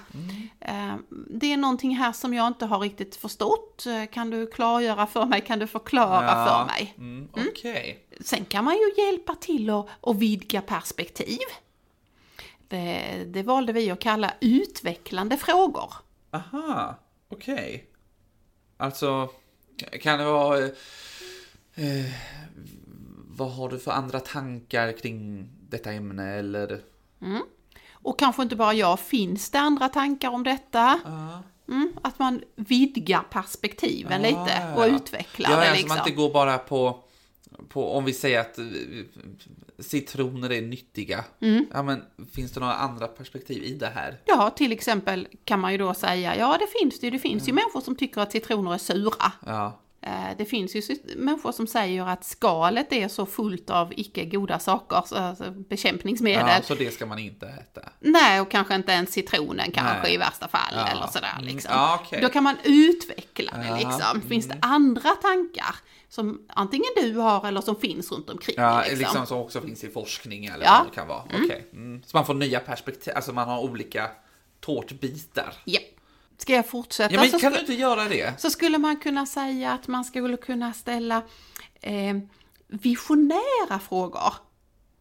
Eh, 0.60 0.96
Det 1.30 1.54
är 1.54 1.58
någonting 1.58 1.96
här 1.96 2.12
som 2.12 2.34
jag 2.34 2.48
inte 2.48 2.66
har 2.66 2.80
riktigt 2.80 3.16
förstått. 3.16 3.86
Eh, 3.86 4.06
Kan 4.12 4.30
du 4.30 4.48
klargöra 4.48 5.08
för 5.08 5.26
mig? 5.26 5.42
Kan 5.42 5.60
du 5.60 5.68
förklara 5.68 6.46
för 6.46 6.66
mig? 6.66 6.94
Mm, 6.98 7.28
Okej. 7.50 8.06
Sen 8.22 8.46
kan 8.46 8.64
man 8.66 8.74
ju 8.74 9.04
hjälpa 9.06 9.36
till 9.36 9.70
att, 9.70 9.88
att 10.02 10.16
vidga 10.16 10.62
perspektiv. 10.62 11.40
Det, 12.68 13.02
det 13.28 13.44
valde 13.44 13.74
vi 13.74 13.92
att 13.92 14.00
kalla 14.00 14.34
utvecklande 14.40 15.38
frågor. 15.38 15.94
Aha, 16.32 16.96
okej. 17.30 17.86
Alltså, 18.78 19.30
kan 20.02 20.20
det 20.20 20.26
vara... 20.26 20.70
Eh, 21.80 22.12
vad 23.28 23.52
har 23.52 23.70
du 23.70 23.80
för 23.80 23.92
andra 23.92 24.20
tankar 24.20 24.92
kring 24.92 25.50
detta 25.70 25.92
ämne 25.92 26.34
eller? 26.34 26.82
Och 27.92 28.20
kanske 28.20 28.44
inte 28.44 28.56
bara 28.56 28.74
jag, 28.74 29.00
finns 29.00 29.52
det 29.52 29.60
andra 29.60 29.90
tankar 29.90 30.30
om 30.30 30.44
detta? 30.44 31.00
Ja. 31.06 31.44
Mm, 31.68 31.94
att 32.02 32.20
man 32.20 32.42
vidgar 32.56 33.24
perspektiven 33.30 34.22
Ah, 34.22 34.28
lite 34.28 34.62
ja, 34.62 34.76
och 34.76 34.84
ja. 34.84 34.88
utvecklar 34.88 35.50
Ja, 35.50 35.56
det 35.56 35.62
alltså 35.62 35.74
liksom. 35.74 35.98
man 35.98 36.08
inte 36.08 36.12
går 36.12 36.34
bara 36.34 36.58
på, 36.58 37.04
på 37.70 37.92
om 37.94 38.06
vi 38.06 38.14
säger 38.14 38.40
att 38.40 38.58
eh, 38.58 38.66
citroner 39.80 40.52
är 40.52 40.62
nyttiga. 40.62 41.26
Mm. 41.42 41.66
Ja, 41.74 41.84
men 41.84 42.04
finns 42.32 42.52
det 42.52 42.60
några 42.60 42.74
andra 42.74 43.08
perspektiv 43.08 43.64
i 43.64 43.74
det 43.74 43.88
här? 43.96 44.22
Ja, 44.26 44.50
till 44.50 44.72
exempel 44.72 45.28
kan 45.44 45.60
man 45.60 45.72
ju 45.72 45.78
då 45.78 45.94
säga, 45.94 46.36
ja 46.38 46.58
det 46.60 46.80
finns 46.80 47.00
det 47.00 47.08
ju, 47.08 47.12
det 47.12 47.20
finns 47.20 47.50
ju 47.50 47.54
människor 47.54 47.82
som 47.82 47.96
tycker 47.96 48.22
att 48.22 48.32
citroner 48.32 48.74
är 48.74 48.78
sura. 48.78 49.32
Ja, 49.46 49.80
Det 50.38 50.46
finns 50.46 50.76
ju 50.76 50.82
människor 51.16 51.52
som 51.52 51.68
säger 51.68 52.06
att 52.08 52.24
skalet 52.24 52.94
är 52.94 53.08
så 53.08 53.26
fullt 53.26 53.70
av 53.70 53.94
icke 53.98 54.26
goda 54.26 54.60
saker, 54.60 55.02
så- 55.06 55.16
alltså 55.16 55.52
bekämpningsmedel. 55.52 56.48
ja 56.48 56.62
så 56.64 56.76
det 56.76 56.92
ska 56.94 57.06
man 57.06 57.20
inte 57.20 57.48
äta. 57.48 57.82
Nej, 58.00 58.42
och 58.42 58.52
kanske 58.52 58.76
inte 58.76 58.92
ens 58.92 59.12
citronen 59.14 59.72
kanske 59.72 60.02
Nej. 60.04 60.14
i 60.14 60.18
värsta 60.18 60.48
fall 60.48 60.74
Ja. 60.76 60.88
eller 60.88 61.08
sådär 61.08 61.34
Mm, 61.40 61.46
liksom. 61.54 61.72
ja, 61.74 62.00
okej. 62.04 62.22
Då 62.22 62.30
kan 62.30 62.44
man 62.44 62.56
utveckla 62.64 63.52
det 63.58 63.76
liksom. 63.76 64.22
Finns 64.22 64.48
det 64.48 64.58
andra 64.62 65.10
tankar 65.10 65.76
som 66.10 66.46
antingen 66.50 66.90
du 66.96 67.14
har 67.18 67.48
eller 67.48 67.62
som 67.62 67.76
finns 67.76 68.12
runt 68.12 68.30
omkring? 68.30 68.56
Ja, 68.58 68.80
liksom. 68.82 68.98
liksom 69.00 69.26
som 69.26 69.38
också 69.38 69.62
finns 69.62 69.84
i 69.84 69.90
forskning 69.90 70.46
eller 70.46 70.66
vad 70.66 70.86
det 70.90 70.96
kan 70.96 71.08
vara. 71.08 71.24
Okej. 71.44 71.68
Mm. 71.74 72.04
Så 72.06 72.18
man 72.18 72.26
får 72.26 72.34
nya 72.34 72.60
perspektiv, 72.60 73.14
alltså 73.16 73.34
man 73.34 73.48
har 73.50 73.60
olika 73.60 74.10
tårtbitar. 74.60 75.54
Ja. 75.66 75.80
Ska 76.42 76.54
jag 76.54 76.68
fortsätta? 76.68 77.14
Ja, 77.14 77.22
men 77.22 77.30
så, 77.30 77.40
kan 77.40 77.52
sku- 77.54 77.56
du 77.56 77.60
inte 77.62 77.74
göra 77.74 78.04
det? 78.10 78.42
så 78.42 78.50
skulle 78.50 78.78
man 78.78 78.98
kunna 78.98 79.26
säga 79.26 79.72
att 79.72 79.88
man 79.88 80.06
skulle 80.06 80.38
kunna 80.38 80.74
ställa 80.74 81.22
eh, 81.82 82.18
visionära 82.68 83.80
frågor. 83.90 84.34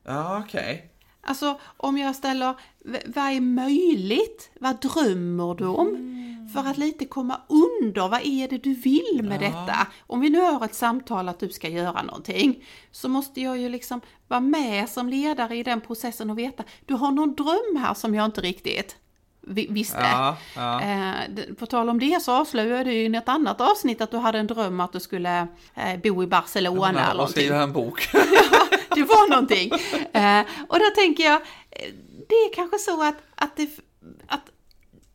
Ja, 0.04 0.42
okej. 0.46 0.92
Alltså 1.20 1.60
om 1.76 1.98
jag 1.98 2.16
ställer, 2.16 2.54
vad 3.06 3.24
är 3.24 3.40
möjligt? 3.40 4.50
Vad 4.60 4.80
drömmer 4.80 5.54
du 5.54 5.66
om? 5.66 6.14
För 6.54 6.70
att 6.70 6.78
lite 6.78 7.04
komma 7.04 7.40
under, 7.48 8.08
vad 8.08 8.20
är 8.24 8.48
det 8.48 8.58
du 8.58 8.74
vill 8.74 9.20
med 9.22 9.40
detta? 9.40 9.86
Om 10.06 10.20
vi 10.20 10.30
nu 10.30 10.40
har 10.40 10.64
ett 10.64 10.74
samtal 10.74 11.28
att 11.28 11.40
du 11.40 11.48
ska 11.48 11.68
göra 11.68 12.02
någonting, 12.02 12.64
så 12.90 13.08
måste 13.08 13.40
jag 13.40 13.58
ju 13.58 13.68
liksom 13.68 14.00
vara 14.28 14.40
med 14.40 14.88
som 14.88 15.08
ledare 15.08 15.56
i 15.56 15.62
den 15.62 15.80
processen 15.80 16.30
och 16.30 16.38
veta, 16.38 16.64
du 16.86 16.94
har 16.94 17.10
någon 17.10 17.34
dröm 17.34 17.76
här 17.84 17.94
som 17.94 18.14
jag 18.14 18.24
inte 18.24 18.40
riktigt 18.40 18.96
visste. 19.48 19.98
Ja, 20.00 20.36
ja. 20.56 20.80
Eh, 20.80 21.54
på 21.58 21.66
tal 21.66 21.88
om 21.88 21.98
det 21.98 22.22
så 22.22 22.32
avslöjade 22.32 22.84
du 22.84 22.92
i 22.92 23.16
ett 23.16 23.28
annat 23.28 23.60
avsnitt 23.60 24.00
att 24.00 24.10
du 24.10 24.16
hade 24.16 24.38
en 24.38 24.46
dröm 24.46 24.80
att 24.80 24.92
du 24.92 25.00
skulle 25.00 25.46
eh, 25.74 26.00
bo 26.02 26.22
i 26.22 26.26
Barcelona 26.26 27.10
eller 27.10 27.22
och 27.22 27.30
skriva 27.30 27.62
en 27.62 27.72
bok. 27.72 28.08
det 28.94 29.02
var 29.02 29.30
någonting. 29.30 29.70
Eh, 30.12 30.40
och 30.68 30.78
då 30.78 30.84
tänker 30.94 31.24
jag, 31.24 31.40
det 32.28 32.34
är 32.34 32.54
kanske 32.54 32.78
så 32.78 33.02
att, 33.02 33.16
att, 33.34 33.56
det, 33.56 33.70
att 34.26 34.50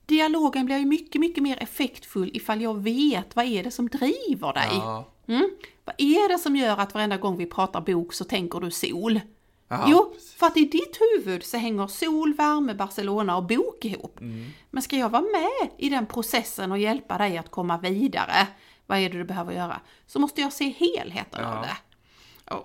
dialogen 0.06 0.65
blir 0.65 0.78
ju 0.78 0.86
mycket, 0.86 1.22
mycket 1.22 1.43
mer 1.43 1.63
effektfull 1.63 2.32
ifall 2.34 2.62
jag 2.62 2.84
vet 2.84 3.36
vad 3.36 3.46
är 3.46 3.63
det 3.63 3.72
som 3.72 3.88
driver 3.88 4.54
dig. 4.54 4.69
Ja. 4.72 5.10
Mm? 5.28 5.50
Vad 5.86 5.96
är 5.98 6.30
det 6.30 6.38
som 6.38 6.56
gör 6.56 6.78
att 6.78 6.93
varenda 6.93 7.17
gång 7.17 7.38
vi 7.38 7.46
pratar 7.46 7.82
bok 7.82 8.13
så 8.13 8.24
tänker 8.24 8.60
du 8.60 8.72
sol? 8.72 9.19
Ja, 9.80 9.86
jo, 9.90 10.12
precis. 10.14 10.34
för 10.34 10.46
att 10.48 10.58
i 10.58 10.66
ditt 10.66 11.00
huvud 11.02 11.44
så 11.44 11.58
hänger 11.58 11.88
sol, 11.88 12.34
värme, 12.34 12.74
Barcelona 12.74 13.38
och 13.38 13.44
bok 13.44 13.86
ihop. 13.86 14.20
Mm. 14.22 14.50
Men 14.70 14.84
ska 14.84 14.98
jag 14.98 15.10
vara 15.10 15.22
med 15.22 15.70
i 15.78 15.90
den 15.90 16.06
processen 16.06 16.72
och 16.72 16.78
hjälpa 16.78 17.18
dig 17.18 17.38
att 17.38 17.52
komma 17.52 17.78
vidare, 17.78 18.48
vad 18.86 18.98
är 18.98 19.10
det 19.10 19.18
du 19.18 19.24
behöver 19.24 19.54
göra? 19.54 19.82
Så 20.08 20.20
måste 20.20 20.42
jag 20.42 20.54
se 20.54 20.70
helheten 20.70 21.40
Ja. 21.44 21.56
av 21.58 21.62
det. 21.64 21.78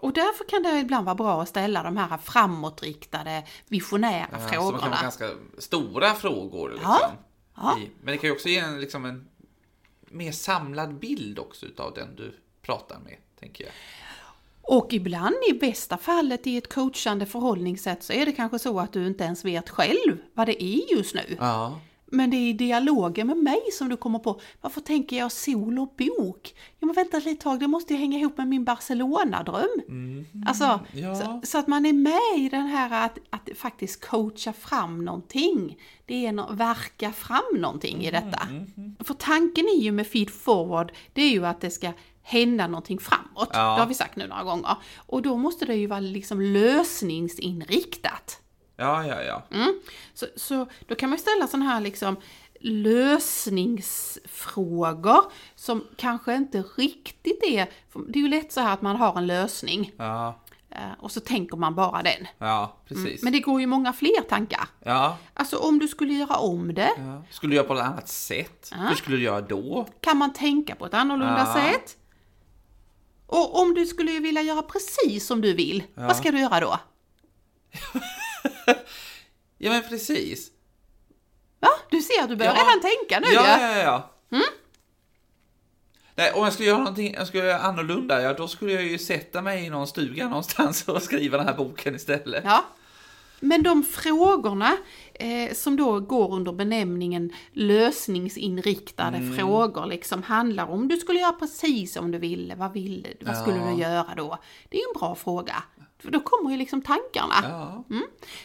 Och 0.00 0.12
därför 0.12 0.44
kan 0.44 0.62
det 0.62 0.78
ibland 0.80 1.04
vara 1.04 1.14
bra 1.14 1.42
att 1.42 1.48
ställa 1.48 1.82
de 1.82 1.96
här 1.96 2.18
framåtriktade, 2.18 3.44
visionära 3.68 4.26
Ja, 4.32 4.38
Som 4.38 4.48
kan 4.48 4.54
frågorna. 4.62 4.88
vara 4.90 5.02
ganska 5.02 5.30
stora 5.58 6.14
frågor. 6.14 6.70
Liksom, 6.70 6.90
Ja, 7.00 7.12
ja. 7.56 7.78
Men 8.00 8.12
det 8.12 8.18
kan 8.18 8.28
ju 8.28 8.34
också 8.34 8.48
ge 8.48 8.58
en, 8.58 8.80
liksom 8.80 9.04
en 9.04 9.28
mer 10.10 10.32
samlad 10.32 10.94
bild 10.98 11.38
också 11.38 11.66
utav 11.66 11.94
den 11.94 12.16
du 12.16 12.34
pratar 12.62 12.98
med, 12.98 13.16
tänker 13.40 13.64
jag. 13.64 13.72
Och 14.68 14.92
ibland 14.92 15.36
i 15.50 15.52
bästa 15.52 15.96
fallet 15.96 16.46
i 16.46 16.56
ett 16.56 16.74
coachande 16.74 17.26
förhållningssätt 17.26 18.02
så 18.02 18.12
är 18.12 18.26
det 18.26 18.32
kanske 18.32 18.58
så 18.58 18.80
att 18.80 18.92
du 18.92 19.06
inte 19.06 19.24
ens 19.24 19.44
vet 19.44 19.70
själv 19.70 20.18
vad 20.34 20.46
det 20.46 20.64
är 20.64 20.96
just 20.96 21.14
nu. 21.14 21.36
Ja. 21.38 21.80
Men 22.10 22.30
det 22.30 22.36
är 22.36 22.48
i 22.48 22.52
dialogen 22.52 23.26
med 23.26 23.36
mig 23.36 23.60
som 23.72 23.88
du 23.88 23.96
kommer 23.96 24.18
på, 24.18 24.40
varför 24.60 24.80
tänker 24.80 25.18
jag 25.18 25.32
sol 25.32 25.78
och 25.78 25.94
bok? 25.98 26.54
Ja 26.78 26.86
men 26.86 26.94
vänta 26.94 27.16
ett 27.16 27.24
litet 27.24 27.40
tag, 27.40 27.60
det 27.60 27.66
måste 27.66 27.92
ju 27.92 27.98
hänga 27.98 28.18
ihop 28.18 28.38
med 28.38 28.48
min 28.48 28.64
Barcelona-dröm. 28.64 30.24
Alltså, 30.46 30.80
ja. 30.92 31.14
så, 31.14 31.40
så 31.44 31.58
att 31.58 31.68
man 31.68 31.86
är 31.86 31.92
med 31.92 32.46
i 32.46 32.48
den 32.48 32.66
här 32.66 33.04
att, 33.04 33.18
att 33.30 33.58
faktiskt 33.58 34.04
coacha 34.04 34.52
fram 34.52 35.04
någonting. 35.04 35.78
Det 36.06 36.26
är 36.26 36.40
att 36.40 36.58
verka 36.58 37.12
fram 37.12 37.60
någonting 37.60 38.04
i 38.04 38.10
detta. 38.10 38.48
För 39.00 39.14
tanken 39.14 39.64
är 39.64 39.80
ju 39.80 39.92
med 39.92 40.06
feed 40.06 40.30
forward, 40.30 40.92
det 41.12 41.22
är 41.22 41.30
ju 41.30 41.46
att 41.46 41.60
det 41.60 41.70
ska 41.70 41.92
hända 42.28 42.66
någonting 42.66 42.98
framåt. 42.98 43.50
Ja. 43.52 43.58
Det 43.74 43.80
har 43.80 43.86
vi 43.86 43.94
sagt 43.94 44.16
nu 44.16 44.26
några 44.26 44.42
gånger. 44.44 44.76
Och 44.96 45.22
då 45.22 45.36
måste 45.36 45.64
det 45.64 45.74
ju 45.74 45.86
vara 45.86 46.00
liksom 46.00 46.40
lösningsinriktat. 46.40 48.40
Ja, 48.76 49.06
ja, 49.06 49.22
ja. 49.22 49.42
Mm. 49.56 49.80
Så, 50.14 50.26
så 50.36 50.66
då 50.86 50.94
kan 50.94 51.10
man 51.10 51.18
ställa 51.18 51.46
sådana 51.46 51.64
här 51.70 51.80
liksom 51.80 52.16
lösningsfrågor 53.88 55.24
som 55.54 55.84
kanske 55.96 56.34
inte 56.34 56.62
riktigt 56.76 57.42
är... 57.42 57.66
Det 58.08 58.18
är 58.18 58.22
ju 58.22 58.28
lätt 58.28 58.52
så 58.52 58.60
här 58.60 58.72
att 58.72 58.82
man 58.82 58.96
har 58.96 59.18
en 59.18 59.26
lösning 59.26 59.92
Ja, 59.96 60.40
eh, 60.70 60.78
och 60.98 61.12
så 61.12 61.20
tänker 61.20 61.56
man 61.56 61.74
bara 61.74 62.02
den. 62.02 62.26
ja 62.38 62.76
precis. 62.88 63.22
Men 63.22 63.32
det 63.32 63.40
går 63.40 63.60
ju 63.60 63.66
många 63.66 63.92
fler 63.92 64.22
tankar. 64.28 64.68
Ja, 64.84 65.16
Alltså 65.34 65.56
om 65.56 65.78
du 65.78 65.88
skulle 65.88 66.12
göra 66.14 66.36
om 66.36 66.74
det, 66.74 66.90
ja. 66.98 67.22
Skulle 67.30 67.50
du 67.52 67.56
göra 67.56 67.66
på 67.66 67.74
ett 67.74 67.80
annat 67.84 68.08
sätt? 68.08 68.70
Hur 68.88 68.94
skulle 68.94 69.16
du 69.16 69.22
göra 69.22 69.40
då? 69.40 69.86
kan 70.00 70.16
man 70.16 70.32
tänka 70.32 70.74
på 70.74 70.86
ett 70.86 70.94
annorlunda 70.94 71.52
Ja. 71.54 71.54
sätt? 71.54 71.96
Och 73.30 73.60
om 73.60 73.74
du 73.74 73.86
skulle 73.86 74.20
vilja 74.20 74.42
göra 74.42 74.62
precis 74.62 75.26
som 75.26 75.40
du 75.40 75.54
vill, 75.54 75.82
vad 75.94 76.16
ska 76.16 76.30
du 76.30 76.38
göra 76.40 76.60
då? 76.60 76.78
Ja, 79.60 79.70
men 79.70 79.82
precis. 79.88 80.50
Va? 81.60 81.68
Du 81.90 82.02
ser 82.02 82.28
du 82.28 82.36
börjar 82.36 82.54
Ja. 82.54 82.60
redan 82.62 82.80
tänka 82.80 83.20
nu 83.20 83.34
Ja, 83.34 83.60
ja. 83.60 83.76
ja, 83.76 83.78
ja. 83.78 84.10
Nej, 86.14 86.32
om 86.32 86.44
jag 86.44 86.52
skulle 86.52 86.68
göra 86.68 86.78
någonting 86.78 87.14
jag 87.14 87.26
skulle 87.26 87.44
göra 87.44 87.58
annorlunda, 87.58 88.22
ja 88.22 88.32
då 88.32 88.48
skulle 88.48 88.72
jag 88.72 88.82
ju 88.82 88.98
sätta 88.98 89.42
mig 89.42 89.64
i 89.64 89.70
någon 89.70 89.86
stuga 89.86 90.28
någonstans 90.28 90.82
och 90.88 91.02
skriva 91.02 91.36
den 91.38 91.46
här 91.46 91.54
boken 91.54 91.94
istället. 91.94 92.44
Ja. 92.44 92.64
Men 93.40 93.62
de 93.62 93.82
frågorna 93.82 94.76
eh, 95.14 95.54
som 95.54 95.76
då 95.76 96.00
går 96.00 96.34
under 96.34 96.52
benämningen 96.52 97.32
lösningsinriktade 97.52 99.16
Mm. 99.16 99.36
frågor 99.36 99.86
liksom 99.86 100.22
handlar 100.22 100.66
om 100.70 100.88
du 100.88 100.96
skulle 100.96 101.18
göra 101.20 101.32
precis 101.32 101.92
som 101.92 102.10
du 102.10 102.18
ville, 102.18 102.54
vad 102.54 102.72
ville 102.72 103.08
du, 103.20 103.26
vad 103.26 103.36
skulle 103.36 103.56
Ja. 103.58 103.70
du 103.70 103.80
göra 103.82 104.14
då? 104.16 104.38
Det 104.68 104.76
är 104.76 104.80
ju 104.80 104.86
en 104.94 105.00
bra 105.00 105.14
fråga. 105.14 105.54
För 105.98 106.10
då 106.10 106.20
kommer 106.20 106.50
ju 106.50 106.56
liksom 106.56 106.82
tankarna. 106.82 107.34
Ja, 107.42 107.84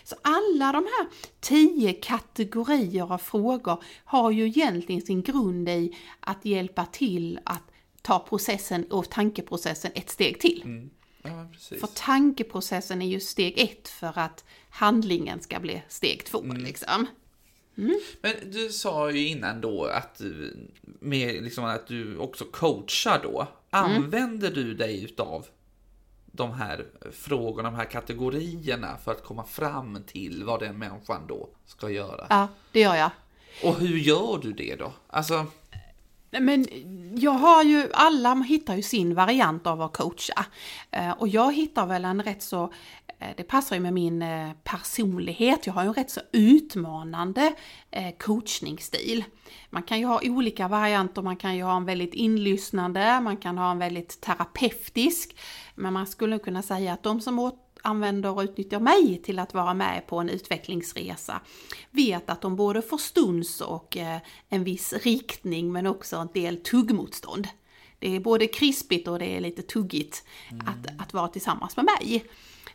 Så 0.03 0.15
alla 0.21 0.71
de 0.71 0.83
här 0.83 1.07
tio 1.39 1.93
kategorier 1.93 3.13
av 3.13 3.17
frågor 3.17 3.83
har 4.05 4.31
ju 4.31 4.45
egentligen 4.47 5.01
sin 5.01 5.21
grund 5.21 5.69
i 5.69 5.97
att 6.19 6.45
hjälpa 6.45 6.85
till 6.85 7.39
att 7.45 7.63
ta 8.01 8.19
processen 8.19 8.85
och 8.91 9.09
tankeprocessen 9.09 9.91
ett 9.95 10.09
steg 10.09 10.39
till. 10.39 10.89
Ja. 11.23 11.47
För 11.79 11.87
tankeprocessen 11.87 13.01
är 13.01 13.07
ju 13.07 13.19
steg 13.19 13.59
ett 13.59 13.87
för 13.87 14.19
att 14.19 14.43
handlingen 14.69 15.41
ska 15.41 15.59
bli 15.59 15.81
steg 15.89 16.25
två. 16.25 16.41
Liksom. 16.41 17.07
Men 18.21 18.33
du 18.51 18.69
sa 18.69 19.11
ju 19.11 19.27
innan 19.27 19.61
då 19.61 19.85
att, 19.85 20.21
eh, 20.21 20.27
med 20.83 21.43
liksom 21.43 21.65
att 21.65 21.87
du 21.87 22.17
också 22.17 22.45
coachar 22.45 23.19
då. 23.23 23.47
Använder 23.69 24.51
du 24.51 24.73
dig 24.73 25.03
utav 25.03 25.45
de 26.25 26.51
här 26.51 26.85
frågorna, 27.11 27.71
de 27.71 27.75
här 27.75 27.85
kategorierna 27.85 28.97
för 28.97 29.11
att 29.11 29.23
komma 29.23 29.43
fram 29.43 30.03
till 30.07 30.43
vad 30.43 30.59
den 30.59 30.77
människan 30.77 31.27
då 31.27 31.49
ska 31.65 31.89
göra? 31.89 32.27
Ja, 32.29 32.47
det 32.71 32.79
gör 32.79 32.95
jag. 32.95 33.11
Och 33.63 33.79
hur 33.79 33.97
gör 33.97 34.39
du 34.41 34.53
det 34.53 34.75
då? 34.75 34.93
Alltså, 35.07 35.45
men 36.39 36.65
jag 37.15 37.31
har 37.31 37.63
ju, 37.63 37.89
alla 37.93 38.35
hittar 38.35 38.75
ju 38.75 38.81
sin 38.81 39.15
variant 39.15 39.67
av 39.67 39.81
att 39.81 39.97
coacha. 39.97 40.45
Eh, 40.91 41.11
och 41.11 41.27
jag 41.27 41.53
hittar 41.53 41.85
väl 41.85 42.05
en 42.05 42.23
rätt 42.23 42.43
så, 42.43 42.73
eh, 43.19 43.27
det 43.37 43.43
passar 43.43 43.75
ju 43.75 43.81
med 43.81 43.93
min 43.93 44.21
eh, 44.21 44.51
personlighet, 44.63 45.67
jag 45.67 45.73
har 45.73 45.83
ju 45.83 45.87
en 45.87 45.93
rätt 45.93 46.11
så 46.11 46.21
utmanande 46.31 47.53
coachningsstil. 48.19 49.23
Man 49.69 49.83
kan 49.83 49.99
ju 49.99 50.05
ha 50.05 50.21
olika 50.23 50.67
varianter, 50.67 51.21
man 51.21 51.35
kan 51.35 51.55
ju 51.55 51.63
ha 51.63 51.77
en 51.77 51.85
väldigt 51.85 52.13
inlyssnande, 52.13 53.19
man 53.21 53.37
kan 53.37 53.57
ha 53.57 53.71
en 53.71 53.79
väldigt 53.79 54.21
terapeutisk. 54.21 55.35
Men 55.75 55.93
man 55.93 56.07
skulle 56.07 56.39
kunna 56.39 56.61
säga 56.61 56.93
att 56.93 57.03
de 57.03 57.21
som 57.21 57.39
åt 57.39 57.62
använder 57.83 58.31
och 58.31 58.41
utnyttjar 58.41 58.79
mig 58.79 59.21
till 59.23 59.39
att 59.39 59.53
vara 59.53 59.73
med 59.73 60.07
på 60.07 60.19
en 60.19 60.29
utvecklingsresa 60.29 61.41
vet 61.91 62.29
att 62.29 62.41
de 62.41 62.55
både 62.55 62.81
får 62.81 62.97
stuns 62.97 63.61
och 63.61 63.97
eh, 63.97 64.17
en 64.49 64.63
viss 64.63 64.93
riktning 64.93 65.71
men 65.71 65.87
också 65.87 66.17
en 66.17 66.29
del 66.33 66.57
tuggmotstånd. 66.57 67.47
Det 67.99 68.15
är 68.15 68.19
både 68.19 68.47
krispigt 68.47 69.07
och 69.07 69.19
det 69.19 69.25
är 69.25 69.39
lite 69.41 69.61
tuggigt 69.61 70.23
att, 70.65 71.01
att 71.01 71.13
vara 71.13 71.27
tillsammans 71.27 71.75
med 71.75 71.85
mig. 71.85 72.25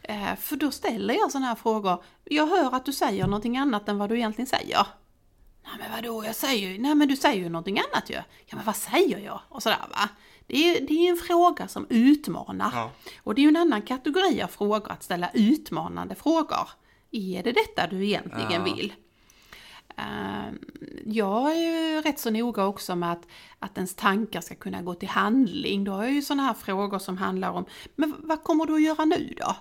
Eh, 0.02 0.36
För 0.36 0.56
då 0.56 0.70
ställer 0.70 1.14
jag 1.14 1.32
sådana 1.32 1.46
här 1.46 1.54
frågor. 1.54 2.02
Jag 2.24 2.46
hör 2.46 2.74
att 2.74 2.86
du 2.86 2.92
säger 2.92 3.26
någonting 3.26 3.56
annat 3.56 3.88
än 3.88 3.98
vad 3.98 4.08
du 4.08 4.16
egentligen 4.16 4.46
säger. 4.46 4.86
Nej 5.70 5.78
men 5.78 5.92
vadå, 5.92 6.24
jag 6.24 6.35
säger 6.37 6.68
ju, 6.70 6.78
nej 6.78 6.94
men 6.94 7.09
du 7.09 7.16
säger 7.16 7.42
ju 7.42 7.48
någonting 7.48 7.78
annat 7.78 8.11
ju. 8.11 8.14
Ja 8.46 8.57
men 8.57 8.64
vad 8.64 8.76
säger 8.76 9.18
jag? 9.18 9.40
Och 9.48 9.62
sådär 9.62 9.78
va. 9.90 10.09
Det 10.46 10.57
är 10.76 10.81
det 10.87 10.94
är 11.07 11.11
en 11.11 11.16
fråga 11.16 11.68
som 11.68 11.87
utmanar. 11.90 12.70
Ja. 12.74 12.90
Och 13.22 13.35
det 13.35 13.40
är 13.40 13.42
ju 13.42 13.48
en 13.48 13.57
annan 13.57 13.83
kategori 13.83 14.42
av 14.42 14.48
frågor, 14.48 14.90
att 14.92 15.02
ställa 15.02 15.31
utmanande 15.35 16.14
frågor. 16.14 16.68
Är 17.11 17.42
det 17.42 17.52
detta 17.52 17.87
du 17.87 18.04
egentligen 18.07 18.52
Ja. 18.66 18.74
vill? 18.74 18.92
Ehm, 19.96 20.59
Jag 21.07 21.52
är 21.52 21.94
ju 21.94 22.00
rätt 22.00 22.18
så 22.18 22.31
noga 22.31 22.64
också 22.66 22.96
med 22.96 23.12
att, 23.12 23.26
att 23.59 23.76
ens 23.76 23.94
tankar 23.94 24.40
ska 24.40 24.54
kunna 24.54 24.83
gå 24.83 24.94
till 24.94 25.09
handling. 25.09 25.85
Då 25.85 25.92
har 25.92 26.04
jag 26.04 26.12
ju 26.12 26.22
sådana 26.22 26.42
här 26.42 26.54
frågor 26.54 26.98
som 26.98 27.18
handlar 27.18 27.50
om, 27.50 27.64
men 27.96 28.14
vad 28.18 28.44
kommer 28.44 28.66
du 28.66 28.74
att 28.74 28.83
göra 28.83 29.04
nu 29.04 29.35
då? 29.38 29.57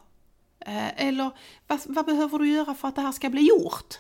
Eh, 0.60 1.08
Eller 1.08 1.32
vad, 1.68 1.80
vad 1.86 2.06
behöver 2.06 2.40
du 2.40 2.50
göra 2.50 2.76
för 2.76 2.88
att 2.88 2.96
det 2.96 3.02
här 3.02 3.12
ska 3.12 3.30
bli 3.30 3.42
gjort? 3.50 3.96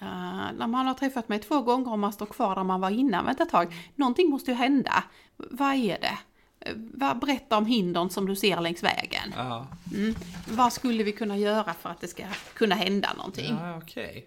Eh, 0.00 0.52
när 0.58 0.66
man 0.66 0.86
har 0.86 0.94
träffat 0.94 1.28
mig 1.28 1.38
två 1.38 1.62
gånger 1.62 1.92
och 1.92 1.98
man 1.98 2.12
står 2.12 2.26
kvar 2.26 2.54
där 2.54 2.64
man 2.64 2.80
var 2.80 2.90
innan, 2.90 3.24
vänta 3.24 3.42
ett 3.42 3.50
tag, 3.50 3.74
någonting 3.94 4.30
måste 4.30 4.50
ju 4.50 4.56
hända. 4.56 5.04
Vad 5.36 5.74
är 5.74 5.98
det? 6.00 6.18
Eh, 6.60 7.14
berätta 7.14 7.56
om 7.56 7.66
hindren 7.66 8.10
som 8.10 8.26
du 8.26 8.36
ser 8.36 8.60
längs 8.60 8.82
vägen. 8.82 9.34
ja, 9.36 9.66
Mm. 9.94 10.14
Vad 10.48 10.72
skulle 10.72 11.02
vi 11.04 11.12
kunna 11.12 11.36
göra 11.38 11.74
för 11.74 11.88
att 11.90 12.00
det 12.00 12.08
ska 12.08 12.24
kunna 12.54 12.74
hända 12.74 13.12
någonting? 13.16 13.56
ja 13.60 13.76
okej. 13.78 14.26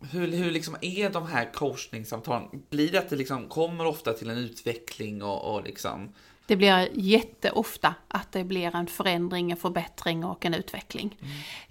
Hur, 0.00 0.32
hur 0.32 0.50
liksom 0.50 0.76
är 0.80 1.10
de 1.10 1.26
här 1.26 1.52
coachningssamtalen? 1.52 2.62
Blir 2.70 2.92
det 2.92 2.98
att 2.98 3.08
det 3.08 3.16
liksom 3.16 3.48
kommer 3.48 3.86
ofta 3.86 4.12
till 4.12 4.30
en 4.30 4.38
utveckling 4.38 5.22
och, 5.22 5.54
och 5.54 5.62
liksom... 5.62 6.14
Det 6.46 6.56
blir 6.56 6.88
jätteofta 6.92 7.94
att 8.08 8.32
det 8.32 8.44
blir 8.44 8.76
en 8.76 8.86
förändring, 8.86 9.50
en 9.50 9.56
förbättring 9.56 10.24
och 10.24 10.44
en 10.44 10.54
utveckling. 10.54 11.16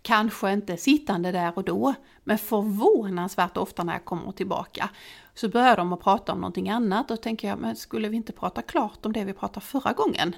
Kanske 0.02 0.54
inte 0.54 0.78
sittande 0.78 1.32
där 1.32 1.58
och 1.58 1.64
då, 1.64 1.94
men 2.24 2.38
förvånansvärt 2.38 3.58
ofta 3.58 3.84
när 3.84 3.94
jag 3.94 4.06
kommer 4.06 4.32
tillbaka 4.32 4.90
så 5.34 5.50
börjar 5.50 5.78
de 5.78 5.94
att 5.94 6.02
prata 6.02 6.32
om 6.32 6.40
någonting 6.42 6.70
annat 6.70 7.12
och 7.12 7.22
tänker 7.22 7.48
jag, 7.48 7.60
men 7.60 7.76
skulle 7.76 8.10
vi 8.10 8.18
inte 8.18 8.34
prata 8.34 8.62
klart 8.62 9.06
om 9.06 9.14
det 9.14 9.24
vi 9.24 9.34
pratade 9.34 9.66
förra 9.66 9.94
gången? 9.94 10.36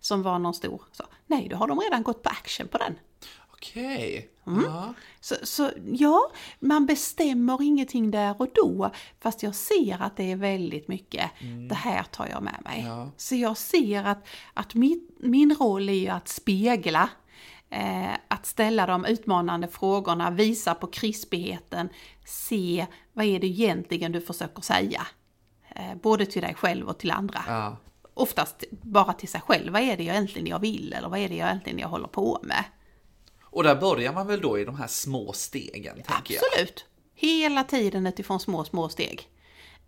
Som 0.00 0.22
var 0.22 0.38
någon 0.38 0.54
stor, 0.54 0.82
så, 0.92 1.04
nej 1.26 1.48
då 1.50 1.56
har 1.56 1.68
de 1.68 1.80
redan 1.80 2.02
gått 2.02 2.22
på 2.22 2.28
action 2.28 2.68
på 2.68 2.78
den. 2.78 2.98
Okej. 3.52 4.30
Mm. 4.46 4.64
Ja. 4.64 4.94
Så, 5.20 5.34
så 5.42 5.70
ja, 5.86 6.30
man 6.58 6.86
bestämmer 6.86 7.62
ingenting 7.62 8.10
där 8.10 8.40
och 8.40 8.48
då, 8.54 8.90
fast 9.20 9.42
jag 9.42 9.54
ser 9.54 10.02
att 10.02 10.16
det 10.16 10.32
är 10.32 10.36
väldigt 10.36 10.88
mycket, 10.88 11.30
det 11.68 11.74
här 11.74 12.02
tar 12.02 12.26
jag 12.26 12.42
med 12.42 12.60
mig. 12.64 12.84
Ja. 12.86 13.10
Så 13.16 13.34
jag 13.34 13.56
ser 13.56 14.04
att, 14.04 14.28
att 14.54 14.74
min, 14.74 15.08
min 15.20 15.56
roll 15.56 15.88
är 15.88 15.92
ju 15.92 16.08
att 16.08 16.28
spegla 16.28 17.08
Eh, 17.70 18.14
att 18.28 18.46
ställa 18.46 18.86
de 18.86 19.04
utmanande 19.04 19.68
frågorna, 19.68 20.30
visa 20.30 20.74
på 20.74 20.86
krispigheten, 20.86 21.88
se 22.24 22.86
vad 23.12 23.26
är 23.26 23.40
det 23.40 23.46
egentligen 23.46 24.12
du 24.12 24.20
försöker 24.20 24.62
säga. 24.62 25.06
Eh, 25.74 25.94
både 26.02 26.26
till 26.26 26.42
dig 26.42 26.54
själv 26.54 26.88
och 26.88 26.98
till 26.98 27.10
andra. 27.10 27.40
Ja. 27.48 27.76
Oftast 28.14 28.64
bara 28.70 29.12
till 29.12 29.28
sig 29.28 29.40
själv, 29.40 29.72
vad 29.72 29.82
är 29.82 29.96
det 29.96 30.04
jag 30.04 30.16
egentligen 30.16 30.46
jag 30.46 30.58
vill 30.58 30.92
eller 30.92 31.08
vad 31.08 31.18
är 31.18 31.28
det 31.28 31.36
jag 31.36 31.48
egentligen 31.48 31.78
jag 31.78 31.88
håller 31.88 32.08
på 32.08 32.38
med? 32.42 32.64
Och 33.56 33.62
där 33.62 33.74
börjar 33.74 34.12
man 34.12 34.26
väl 34.26 34.40
då 34.40 34.58
i 34.58 34.64
de 34.64 34.76
här 34.76 34.86
små 34.86 35.32
stegen, 35.32 36.02
tänker 36.02 36.34
jag. 36.34 36.44
Absolut! 36.44 36.84
Hela 37.14 37.64
tiden 37.64 38.06
utifrån 38.06 38.40
små, 38.40 38.64
små 38.64 38.88
steg. 38.88 39.28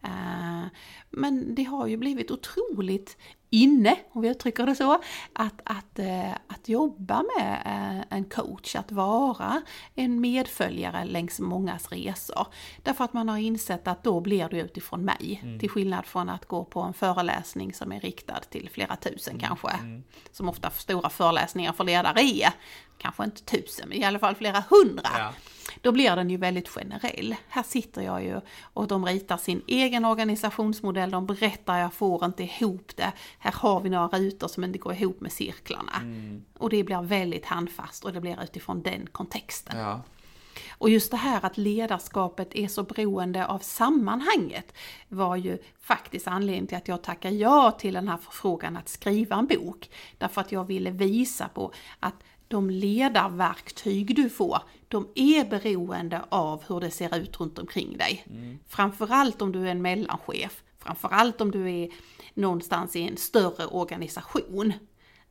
Eh, 0.02 0.66
men 1.10 1.54
det 1.54 1.62
har 1.62 1.86
ju 1.86 1.96
blivit 1.96 2.30
otroligt 2.30 3.16
inne, 3.50 3.96
om 4.12 4.22
vi 4.22 4.28
uttrycker 4.28 4.66
det 4.66 4.74
så, 4.74 4.92
att, 5.32 5.60
att, 5.64 5.98
eh, 5.98 6.30
att 6.30 6.68
jobba 6.68 7.24
med 7.36 7.62
eh, 7.64 8.16
en 8.16 8.24
coach, 8.24 8.76
att 8.76 8.92
vara 8.92 9.62
en 9.94 10.20
medföljare 10.20 11.04
längs 11.04 11.40
mångas 11.40 11.88
resor. 11.92 12.46
Därför 12.82 13.04
att 13.04 13.12
man 13.12 13.28
har 13.28 13.38
insett 13.38 13.88
att 13.88 14.04
då 14.04 14.20
blir 14.20 14.48
det 14.48 14.60
utifrån 14.60 15.04
mig, 15.04 15.40
mm. 15.42 15.58
till 15.58 15.70
skillnad 15.70 16.06
från 16.06 16.28
att 16.28 16.46
gå 16.46 16.64
på 16.64 16.80
en 16.80 16.94
föreläsning 16.94 17.72
som 17.74 17.92
är 17.92 18.00
riktad 18.00 18.40
till 18.50 18.68
flera 18.72 18.96
tusen 18.96 19.34
mm. 19.34 19.46
kanske, 19.46 19.70
mm. 19.70 20.02
som 20.32 20.48
ofta 20.48 20.70
stora 20.70 21.10
föreläsningar 21.10 21.72
för 21.72 21.84
ledare 21.84 22.20
är. 22.20 22.50
Kanske 22.98 23.24
inte 23.24 23.44
tusen, 23.44 23.88
men 23.88 23.98
i 23.98 24.04
alla 24.04 24.18
fall 24.18 24.34
flera 24.34 24.64
hundra. 24.70 25.10
Ja 25.18 25.32
då 25.80 25.92
blir 25.92 26.16
den 26.16 26.30
ju 26.30 26.36
väldigt 26.36 26.68
generell. 26.68 27.36
Här 27.48 27.62
sitter 27.62 28.02
jag 28.02 28.24
ju 28.24 28.40
och 28.60 28.88
de 28.88 29.06
ritar 29.06 29.36
sin 29.36 29.62
egen 29.66 30.04
organisationsmodell, 30.04 31.10
de 31.10 31.26
berättar 31.26 31.78
jag 31.78 31.92
får 31.92 32.24
inte 32.24 32.42
ihop 32.42 32.92
det. 32.96 33.12
Här 33.38 33.52
har 33.52 33.80
vi 33.80 33.90
några 33.90 34.18
rutor 34.18 34.48
som 34.48 34.64
inte 34.64 34.78
går 34.78 34.92
ihop 34.92 35.20
med 35.20 35.32
cirklarna. 35.32 35.96
Mm. 35.96 36.44
Och 36.58 36.70
det 36.70 36.84
blir 36.84 37.02
väldigt 37.02 37.46
handfast 37.46 38.04
och 38.04 38.12
det 38.12 38.20
blir 38.20 38.42
utifrån 38.42 38.82
den 38.82 39.06
kontexten. 39.06 39.78
Ja. 39.78 40.02
Och 40.70 40.90
just 40.90 41.10
det 41.10 41.16
här 41.16 41.44
att 41.44 41.58
ledarskapet 41.58 42.54
är 42.54 42.68
så 42.68 42.82
beroende 42.82 43.46
av 43.46 43.58
sammanhanget 43.58 44.74
var 45.08 45.36
ju 45.36 45.58
faktiskt 45.80 46.28
anledningen 46.28 46.66
till 46.66 46.76
att 46.76 46.88
jag 46.88 47.02
tackade 47.02 47.34
ja 47.34 47.70
till 47.70 47.94
den 47.94 48.08
här 48.08 48.16
förfrågan 48.16 48.76
att 48.76 48.88
skriva 48.88 49.36
en 49.36 49.46
bok. 49.46 49.90
Därför 50.18 50.40
att 50.40 50.52
jag 50.52 50.64
ville 50.64 50.90
visa 50.90 51.48
på 51.48 51.72
att 52.00 52.14
de 52.48 52.70
ledarverktyg 52.70 54.16
du 54.16 54.30
får, 54.30 54.58
de 54.88 55.08
är 55.14 55.44
beroende 55.44 56.22
av 56.28 56.64
hur 56.68 56.80
det 56.80 56.90
ser 56.90 57.16
ut 57.16 57.40
runt 57.40 57.58
omkring 57.58 57.96
dig. 57.96 58.24
Mm. 58.30 58.58
Framförallt 58.68 59.42
om 59.42 59.52
du 59.52 59.66
är 59.66 59.70
en 59.70 59.82
mellanchef, 59.82 60.62
framförallt 60.78 61.40
om 61.40 61.50
du 61.50 61.70
är 61.70 61.88
någonstans 62.34 62.96
i 62.96 63.08
en 63.08 63.16
större 63.16 63.66
organisation. 63.66 64.72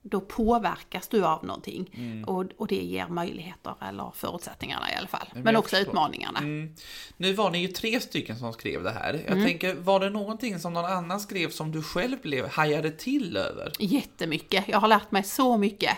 Då 0.01 0.21
påverkas 0.21 1.07
du 1.07 1.25
av 1.25 1.45
någonting 1.45 1.89
mm. 1.93 2.23
och, 2.23 2.45
och 2.57 2.67
det 2.67 2.75
ger 2.75 3.07
möjligheter 3.07 3.75
eller 3.81 4.11
förutsättningarna 4.15 4.91
i 4.91 4.95
alla 4.95 5.07
fall. 5.07 5.27
Men, 5.33 5.43
Men 5.43 5.55
också 5.55 5.75
förstår. 5.75 5.91
utmaningarna. 5.91 6.39
Mm. 6.39 6.75
Nu 7.17 7.33
var 7.33 7.51
ni 7.51 7.61
ju 7.61 7.67
tre 7.67 7.99
stycken 7.99 8.39
som 8.39 8.53
skrev 8.53 8.83
det 8.83 8.91
här. 8.91 9.13
Jag 9.13 9.33
mm. 9.33 9.45
tänker, 9.45 9.75
var 9.75 9.99
det 9.99 10.09
någonting 10.09 10.59
som 10.59 10.73
någon 10.73 10.85
annan 10.85 11.19
skrev 11.19 11.49
som 11.49 11.71
du 11.71 11.83
själv 11.83 12.21
blev 12.21 12.47
hajade 12.47 12.91
till 12.91 13.37
över? 13.37 13.71
Jättemycket. 13.79 14.67
Jag 14.67 14.79
har 14.79 14.87
lärt 14.87 15.11
mig 15.11 15.23
så 15.23 15.57
mycket. 15.57 15.97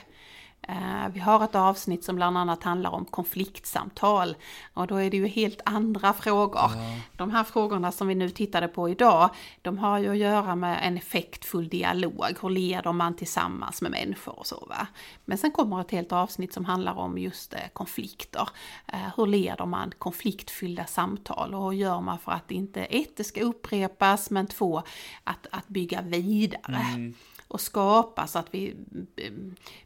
Eh, 0.70 1.10
vi 1.14 1.20
har 1.20 1.44
ett 1.44 1.56
avsnitt 1.56 2.04
som 2.04 2.16
bland 2.16 2.38
annat 2.38 2.64
handlar 2.64 2.90
om 2.90 3.06
konfliktsamtal 3.06 4.36
och 4.74 4.88
då 4.88 4.96
är 4.96 5.10
det 5.10 5.18
ju 5.18 5.28
helt 5.28 5.62
andra 5.66 6.14
frågor. 6.14 6.72
Ja. 6.76 6.96
De 7.18 7.32
här 7.32 7.44
frågorna 7.44 7.92
som 7.92 8.08
vi 8.08 8.16
nu 8.16 8.30
tittade 8.30 8.68
på 8.68 8.90
idag, 8.90 9.30
de 9.62 9.78
har 9.78 10.00
ju 10.00 10.10
att 10.10 10.18
göra 10.18 10.56
med 10.56 10.80
en 10.82 10.98
effektfull 10.98 11.70
dialog. 11.70 12.38
Hur 12.42 12.50
leder 12.50 12.92
man 12.92 13.16
tillsammans 13.16 13.82
med 13.82 13.92
människor 13.92 14.40
och 14.40 14.48
så 14.48 14.66
va. 14.70 14.88
Men 15.26 15.38
sen 15.38 15.52
kommer 15.52 15.82
ett 15.82 15.92
helt 15.92 16.12
avsnitt 16.12 16.54
som 16.54 16.66
handlar 16.66 16.94
om 16.94 17.18
just 17.18 17.54
eh, 17.54 17.60
konflikter. 17.74 18.50
Eh, 18.88 19.00
hur 19.18 19.26
leder 19.26 19.66
man 19.66 19.92
konfliktfyllda 19.98 20.86
samtal 20.86 21.54
och 21.54 21.64
hur 21.64 21.80
gör 21.80 22.02
man 22.02 22.20
för 22.20 22.32
att 22.32 22.52
inte 22.52 22.84
ett, 22.84 23.18
det 23.18 23.24
ska 23.24 23.42
upprepas, 23.42 24.30
men 24.30 24.48
två, 24.48 24.84
att, 25.24 25.48
att 25.52 25.68
bygga 25.68 26.02
vidare. 26.02 26.86
Mm 26.94 27.14
och 27.50 27.62
skapa 27.62 28.28
så 28.28 28.40
att 28.40 28.48
vi, 28.52 28.76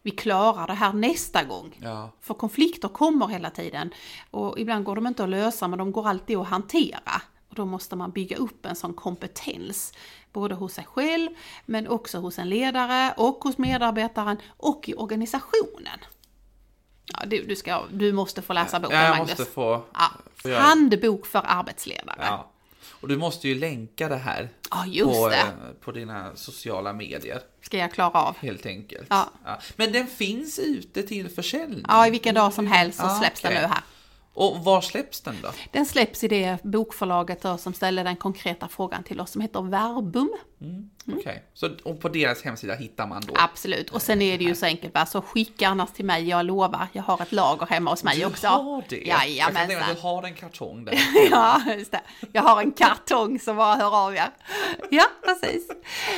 vi 0.02 0.12
klarar 0.12 0.68
det 0.68 0.74
här 0.74 0.94
nästa 0.94 1.44
gång. 1.44 1.80
Ja. 1.82 2.12
För 2.22 2.34
konflikter 2.34 2.88
kommer 2.88 3.28
hela 3.28 3.50
tiden 3.50 3.94
och 4.32 4.60
ibland 4.60 4.86
går 4.86 4.96
de 4.96 5.08
inte 5.08 5.24
att 5.24 5.30
lösa 5.30 5.68
men 5.68 5.80
de 5.80 5.92
går 5.92 6.08
alltid 6.08 6.38
att 6.38 6.48
hantera. 6.48 7.22
Och 7.50 7.56
då 7.56 7.66
måste 7.66 7.96
man 7.96 8.12
bygga 8.12 8.38
upp 8.38 8.66
en 8.66 8.76
sån 8.76 8.94
kompetens, 8.94 9.94
både 10.32 10.56
hos 10.56 10.74
sig 10.74 10.86
själv 10.86 11.30
men 11.66 11.88
också 11.88 12.18
hos 12.18 12.40
en 12.40 12.50
ledare 12.50 13.14
och 13.18 13.44
hos 13.44 13.58
medarbetaren 13.58 14.38
och 14.58 14.90
i 14.90 14.94
organisationen. 14.94 16.00
Ja, 17.06 17.26
du, 17.26 17.44
du, 17.44 17.56
ska, 17.56 17.84
du 17.92 18.14
måste 18.14 18.42
få 18.42 18.54
läsa 18.54 18.80
boken 18.80 18.98
ja, 18.98 19.04
jag 19.04 19.18
Magnus. 19.18 19.40
Måste 19.40 19.54
få, 19.54 19.82
ja. 20.44 20.60
Handbok 20.60 21.26
för 21.26 21.42
arbetsledare. 21.46 22.18
Ja. 22.20 22.50
Och 22.90 23.08
du 23.08 23.18
måste 23.18 23.48
ju 23.48 23.56
länka 23.56 24.10
det 24.10 24.16
här 24.16 24.50
ja, 24.86 25.06
på, 25.06 25.30
det. 25.30 25.36
Eh, 25.36 25.48
på 25.82 25.92
dina 25.92 26.36
sociala 26.36 26.94
medier. 26.94 27.42
Ska 27.62 27.78
jag 27.78 27.92
klara 27.92 28.12
av. 28.12 28.38
Helt 28.38 28.66
enkelt. 28.66 29.08
Ja. 29.10 29.30
ja. 29.46 29.60
Men 29.76 29.92
den 29.92 30.08
finns 30.08 30.60
ute 30.60 31.04
till 31.04 31.30
försäljning? 31.30 31.86
Ja, 31.88 32.08
i 32.08 32.10
vilken 32.10 32.36
dag 32.36 32.54
som 32.54 32.68
helst 32.68 33.00
så 33.00 33.10
släpps 33.10 33.40
okay. 33.40 33.54
den 33.54 33.62
nu 33.62 33.68
här. 33.68 33.84
Och 34.34 34.64
var 34.64 34.82
släpps 34.82 35.22
den 35.22 35.36
då? 35.42 35.50
Den 35.72 35.86
släpps 35.86 36.24
i 36.24 36.28
det 36.28 36.64
bokförlaget 36.64 37.46
som 37.60 37.74
ställer 37.74 38.04
den 38.04 38.16
konkreta 38.16 38.68
frågan 38.68 39.04
till 39.04 39.20
oss 39.20 39.32
som 39.32 39.42
heter 39.42 39.62
Verbum. 39.62 40.30
Mm. 40.62 40.90
Mm. 41.08 41.20
Okej, 41.20 41.44
okay. 41.56 41.78
och 41.84 42.00
på 42.00 42.10
deras 42.10 42.44
hemsida 42.44 42.76
hittar 42.76 43.08
man 43.08 43.22
då? 43.28 43.34
Absolut, 43.38 43.90
och 43.90 44.02
sen 44.02 44.22
är 44.22 44.38
det 44.38 44.44
ju 44.44 44.56
så 44.56 44.66
enkelt 44.66 44.94
bara 44.94 45.06
så 45.06 45.22
skicka 45.22 45.68
annars 45.68 45.92
till 45.92 46.06
mig, 46.06 46.30
jag 46.30 46.46
lovar, 46.46 46.88
jag 46.94 47.04
har 47.04 47.22
ett 47.22 47.32
lager 47.32 47.66
hemma 47.66 47.92
hos 47.92 48.04
mig 48.04 48.20
du 48.20 48.26
också. 48.26 48.48
Du 48.48 48.54
har 48.54 48.84
det? 48.90 48.96
Jajamensan. 48.96 49.72
Jag 49.72 49.86
kan 49.86 49.96
du 49.96 50.02
har 50.02 50.24
en 50.24 50.34
kartong 50.34 50.86
där. 50.86 51.00
ja, 51.32 51.62
just 51.78 51.92
det. 51.92 52.02
Jag 52.32 52.42
har 52.42 52.62
en 52.62 52.72
kartong 52.72 53.40
som 53.40 53.56
bara 53.56 53.76
hör 53.76 54.06
av 54.06 54.16
er. 54.16 54.30
Ja, 54.90 55.06
precis. 55.26 55.68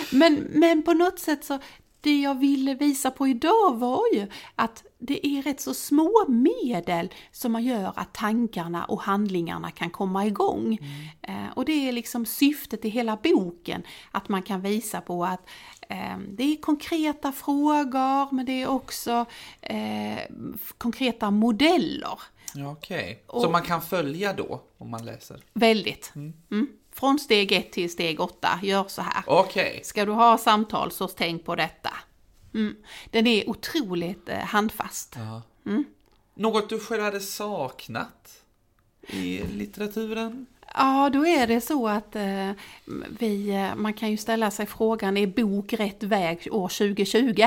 Men, 0.09 0.33
men 0.35 0.83
på 0.83 0.93
något 0.93 1.19
sätt 1.19 1.45
så, 1.45 1.59
det 2.05 2.21
jag 2.21 2.35
ville 2.35 2.73
visa 2.73 3.11
på 3.11 3.27
idag 3.27 3.75
var 3.75 4.01
ju 4.13 4.27
att 4.55 4.83
det 4.97 5.27
är 5.27 5.41
rätt 5.41 5.61
så 5.61 5.73
små 5.73 6.25
medel 6.27 7.13
som 7.31 7.51
man 7.51 7.63
gör 7.63 7.93
att 7.95 8.13
tankarna 8.13 8.85
och 8.85 9.01
handlingarna 9.01 9.71
kan 9.71 9.89
komma 9.89 10.25
igång. 10.25 10.79
Mm. 11.21 11.45
Eh, 11.45 11.51
och 11.53 11.65
det 11.65 11.87
är 11.87 11.91
liksom 11.91 12.25
syftet 12.25 12.85
i 12.85 12.89
hela 12.89 13.17
boken, 13.23 13.83
att 14.11 14.29
man 14.29 14.41
kan 14.41 14.61
visa 14.61 15.01
på 15.01 15.25
att 15.25 15.49
eh, 15.89 16.17
det 16.29 16.43
är 16.43 16.61
konkreta 16.61 17.31
frågor, 17.31 18.35
men 18.35 18.45
det 18.45 18.61
är 18.61 18.67
också 18.67 19.25
eh, 19.61 20.19
konkreta 20.77 21.31
modeller. 21.31 22.19
Ja, 22.53 22.71
Okej, 22.71 23.23
okay. 23.27 23.41
så 23.41 23.49
man 23.49 23.61
kan 23.61 23.81
följa 23.81 24.33
då 24.33 24.61
om 24.77 24.89
man 24.89 25.05
läser? 25.05 25.43
Väldigt. 25.53 26.11
Mm. 26.15 26.33
Mm. 26.51 26.67
Från 26.95 27.19
steg 27.19 27.51
ett 27.51 27.71
till 27.71 27.91
steg 27.91 28.19
åtta, 28.19 28.59
gör 28.63 28.85
så 28.87 29.01
här. 29.01 29.39
Okay. 29.39 29.83
Ska 29.83 30.05
du 30.05 30.11
ha 30.11 30.37
samtal 30.37 30.91
så 30.91 31.07
tänk 31.07 31.45
på 31.45 31.55
detta. 31.55 31.93
Mm. 32.53 32.75
Den 33.11 33.27
är 33.27 33.49
otroligt 33.49 34.29
eh, 34.29 34.37
handfast. 34.37 35.15
Mm. 35.65 35.85
Något 36.35 36.69
du 36.69 36.79
själv 36.79 37.03
hade 37.03 37.19
saknat 37.19 38.43
i 39.07 39.43
litteraturen? 39.43 40.45
Ja, 40.73 41.09
då 41.13 41.27
är 41.27 41.47
det 41.47 41.61
så 41.61 41.87
att 41.87 42.15
eh, 42.15 42.51
vi, 43.19 43.49
eh, 43.49 43.75
man 43.75 43.93
kan 43.93 44.11
ju 44.11 44.17
ställa 44.17 44.51
sig 44.51 44.65
frågan, 44.65 45.17
är 45.17 45.27
bok 45.27 45.73
rätt 45.73 46.03
väg 46.03 46.47
år 46.51 46.67
2020? 46.67 47.41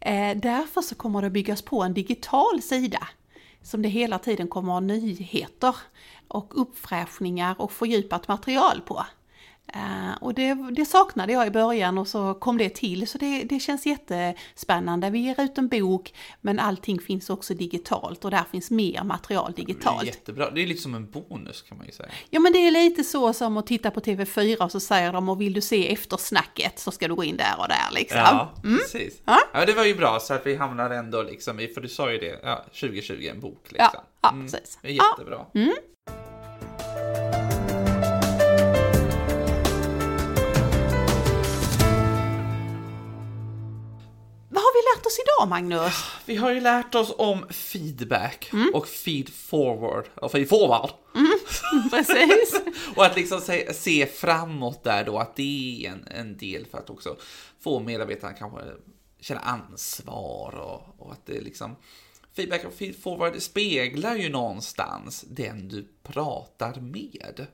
Eh, 0.00 0.36
därför 0.36 0.82
så 0.82 0.94
kommer 0.94 1.22
det 1.22 1.30
byggas 1.30 1.62
på 1.62 1.82
en 1.82 1.94
digital 1.94 2.62
sida 2.62 3.08
som 3.62 3.82
det 3.82 3.88
hela 3.88 4.18
tiden 4.18 4.48
kommer 4.48 4.72
att 4.72 4.74
ha 4.74 4.80
nyheter 4.80 5.76
och 6.28 6.60
uppfräschningar 6.60 7.54
och 7.58 7.72
fördjupat 7.72 8.28
material 8.28 8.80
på. 8.80 9.06
Uh, 9.76 10.22
och 10.22 10.34
det, 10.34 10.54
det, 10.54 10.84
saknade 10.84 11.32
jag 11.32 11.46
i 11.46 11.50
början 11.50 11.98
och 11.98 12.08
så 12.08 12.34
kom 12.34 12.58
det 12.58 12.68
till, 12.68 13.08
så 13.08 13.18
det, 13.18 13.44
det 13.44 13.60
känns 13.60 13.86
jättespännande. 13.86 15.10
Vi 15.10 15.18
ger 15.18 15.40
ut 15.40 15.58
en 15.58 15.68
bok, 15.68 16.14
men 16.40 16.58
allting 16.58 17.00
finns 17.00 17.30
också 17.30 17.54
digitalt 17.54 18.24
och 18.24 18.30
där 18.30 18.44
finns 18.50 18.70
mer 18.70 19.04
material 19.04 19.52
digitalt. 19.52 20.00
Det 20.00 20.04
är 20.04 20.06
jättebra, 20.06 20.50
det 20.50 20.62
är 20.62 20.66
lite 20.66 20.82
som 20.82 20.94
en 20.94 21.10
bonus 21.10 21.62
kan 21.62 21.78
man 21.78 21.86
ju 21.86 21.92
säga. 21.92 22.08
Ja 22.30 22.40
men 22.40 22.52
det 22.52 22.58
är 22.58 22.70
lite 22.70 23.04
så 23.04 23.32
som 23.32 23.56
att 23.56 23.66
titta 23.66 23.90
på 23.90 24.00
TV4 24.00 24.62
och 24.62 24.72
så 24.72 24.80
säger 24.80 25.12
de 25.12 25.28
och 25.28 25.40
vill 25.40 25.52
du 25.52 25.60
se 25.60 25.92
eftersnacket 25.92 26.78
så 26.78 26.90
ska 26.90 27.08
du 27.08 27.14
gå 27.14 27.24
in 27.24 27.36
där 27.36 27.54
och 27.58 27.68
där 27.68 27.94
liksom. 27.94 28.18
Ja, 28.18 28.54
mm. 28.64 28.78
precis. 28.78 29.22
Ja? 29.24 29.38
ja, 29.52 29.64
det 29.64 29.72
var 29.72 29.84
ju 29.84 29.94
bra 29.94 30.20
så 30.20 30.34
att 30.34 30.46
vi 30.46 30.56
hamnar 30.56 30.90
ändå 30.90 31.22
liksom 31.22 31.60
i, 31.60 31.68
för 31.68 31.80
du 31.80 31.88
sa 31.88 32.12
ju 32.12 32.18
det, 32.18 32.40
ja, 32.42 32.64
2020 32.80 33.28
en 33.30 33.40
bok 33.40 33.62
liksom. 33.64 33.88
Ja, 33.92 34.04
ja 34.22 34.30
mm. 34.30 34.46
precis. 34.46 34.78
Är 34.82 34.88
jättebra. 34.88 35.46
Ja. 35.52 35.60
Mm. 35.60 35.74
Lärt 45.06 45.12
oss 45.12 45.18
idag, 45.18 45.48
Magnus? 45.48 46.04
Vi 46.26 46.36
har 46.36 46.50
ju 46.50 46.60
lärt 46.60 46.94
oss 46.94 47.14
om 47.18 47.46
feedback 47.48 48.50
mm. 48.52 48.70
och 48.74 48.88
feed 48.88 49.28
forward. 49.28 50.04
Och 50.14 50.32
feed 50.32 50.48
forward. 50.48 50.90
Mm, 51.14 51.90
precis. 51.90 52.60
och 52.96 53.06
att 53.06 53.16
liksom 53.16 53.40
se, 53.40 53.74
se, 53.74 54.06
framåt 54.06 54.84
där 54.84 55.04
då, 55.04 55.18
att 55.18 55.36
det 55.36 55.86
är 55.86 55.90
en, 55.90 56.06
en 56.10 56.36
del 56.36 56.66
för 56.66 56.78
att 56.78 56.90
också 56.90 57.16
få 57.60 57.80
medarbetarna 57.80 58.32
kanske 58.32 58.60
känna 59.20 59.40
ansvar 59.40 60.54
och, 60.54 61.06
och 61.06 61.12
att 61.12 61.26
det 61.26 61.40
liksom 61.40 61.76
feedback 62.36 62.64
och 62.64 62.74
feed 62.74 62.96
forward 62.96 63.42
speglar 63.42 64.16
ju 64.16 64.28
någonstans 64.28 65.24
den 65.28 65.68
du 65.68 65.88
pratar 66.02 66.80
med. 66.80 67.46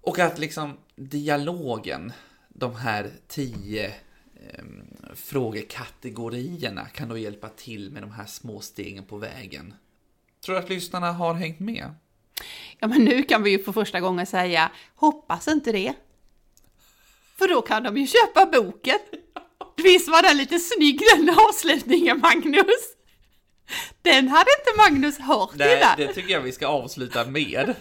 Och 0.00 0.18
att 0.18 0.38
liksom 0.38 0.76
dialogen, 0.96 2.12
de 2.48 2.74
här 2.74 3.10
tio 3.28 3.86
eh, 4.34 4.64
frågekategorierna 5.14 6.86
kan 6.88 7.08
då 7.08 7.18
hjälpa 7.18 7.48
till 7.48 7.90
med 7.90 8.02
de 8.02 8.10
här 8.10 8.26
små 8.26 8.60
stegen 8.60 9.04
på 9.04 9.16
vägen. 9.16 9.74
Tror 10.44 10.54
du 10.54 10.60
att 10.60 10.68
lyssnarna 10.68 11.12
har 11.12 11.34
hängt 11.34 11.60
med? 11.60 11.94
Ja, 12.78 12.88
men 12.88 13.04
nu 13.04 13.22
kan 13.22 13.42
vi 13.42 13.50
ju 13.50 13.62
för 13.62 13.72
första 13.72 14.00
gången 14.00 14.26
säga 14.26 14.70
hoppas 14.94 15.48
inte 15.48 15.72
det. 15.72 15.94
För 17.38 17.48
då 17.48 17.62
kan 17.62 17.82
de 17.82 17.96
ju 17.96 18.06
köpa 18.06 18.46
boken. 18.46 18.98
Visst 19.76 20.08
var 20.08 20.22
den 20.22 20.36
lite 20.36 20.58
snygg 20.58 21.00
den 21.16 21.36
avslutningen 21.48 22.20
Magnus? 22.20 22.96
Den 24.02 24.28
hade 24.28 24.50
inte 24.60 24.76
Magnus 24.76 25.18
hört 25.18 25.50
Nej, 25.54 25.76
innan. 25.78 25.96
det 25.96 26.14
tycker 26.14 26.32
jag 26.32 26.40
vi 26.40 26.52
ska 26.52 26.66
avsluta 26.66 27.24
med. 27.24 27.74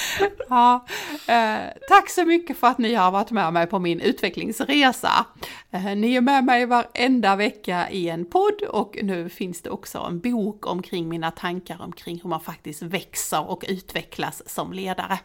Ja, 0.48 0.86
eh, 1.26 1.60
tack 1.88 2.10
så 2.10 2.24
mycket 2.24 2.56
för 2.56 2.66
att 2.66 2.78
ni 2.78 2.94
har 2.94 3.10
varit 3.10 3.30
med 3.30 3.52
mig 3.52 3.66
på 3.66 3.78
min 3.78 4.00
utvecklingsresa. 4.00 5.26
Eh, 5.70 5.84
ni 5.84 6.14
är 6.14 6.20
med 6.20 6.44
mig 6.44 6.66
varenda 6.66 7.36
vecka 7.36 7.90
i 7.90 8.08
en 8.08 8.24
podd 8.24 8.62
och 8.62 8.98
nu 9.02 9.28
finns 9.28 9.62
det 9.62 9.70
också 9.70 9.98
en 9.98 10.20
bok 10.20 10.66
omkring 10.66 11.08
mina 11.08 11.30
tankar 11.30 11.82
omkring 11.82 12.20
hur 12.22 12.30
man 12.30 12.40
faktiskt 12.40 12.82
växer 12.82 13.50
och 13.50 13.64
utvecklas 13.68 14.42
som 14.46 14.72
ledare. 14.72 15.18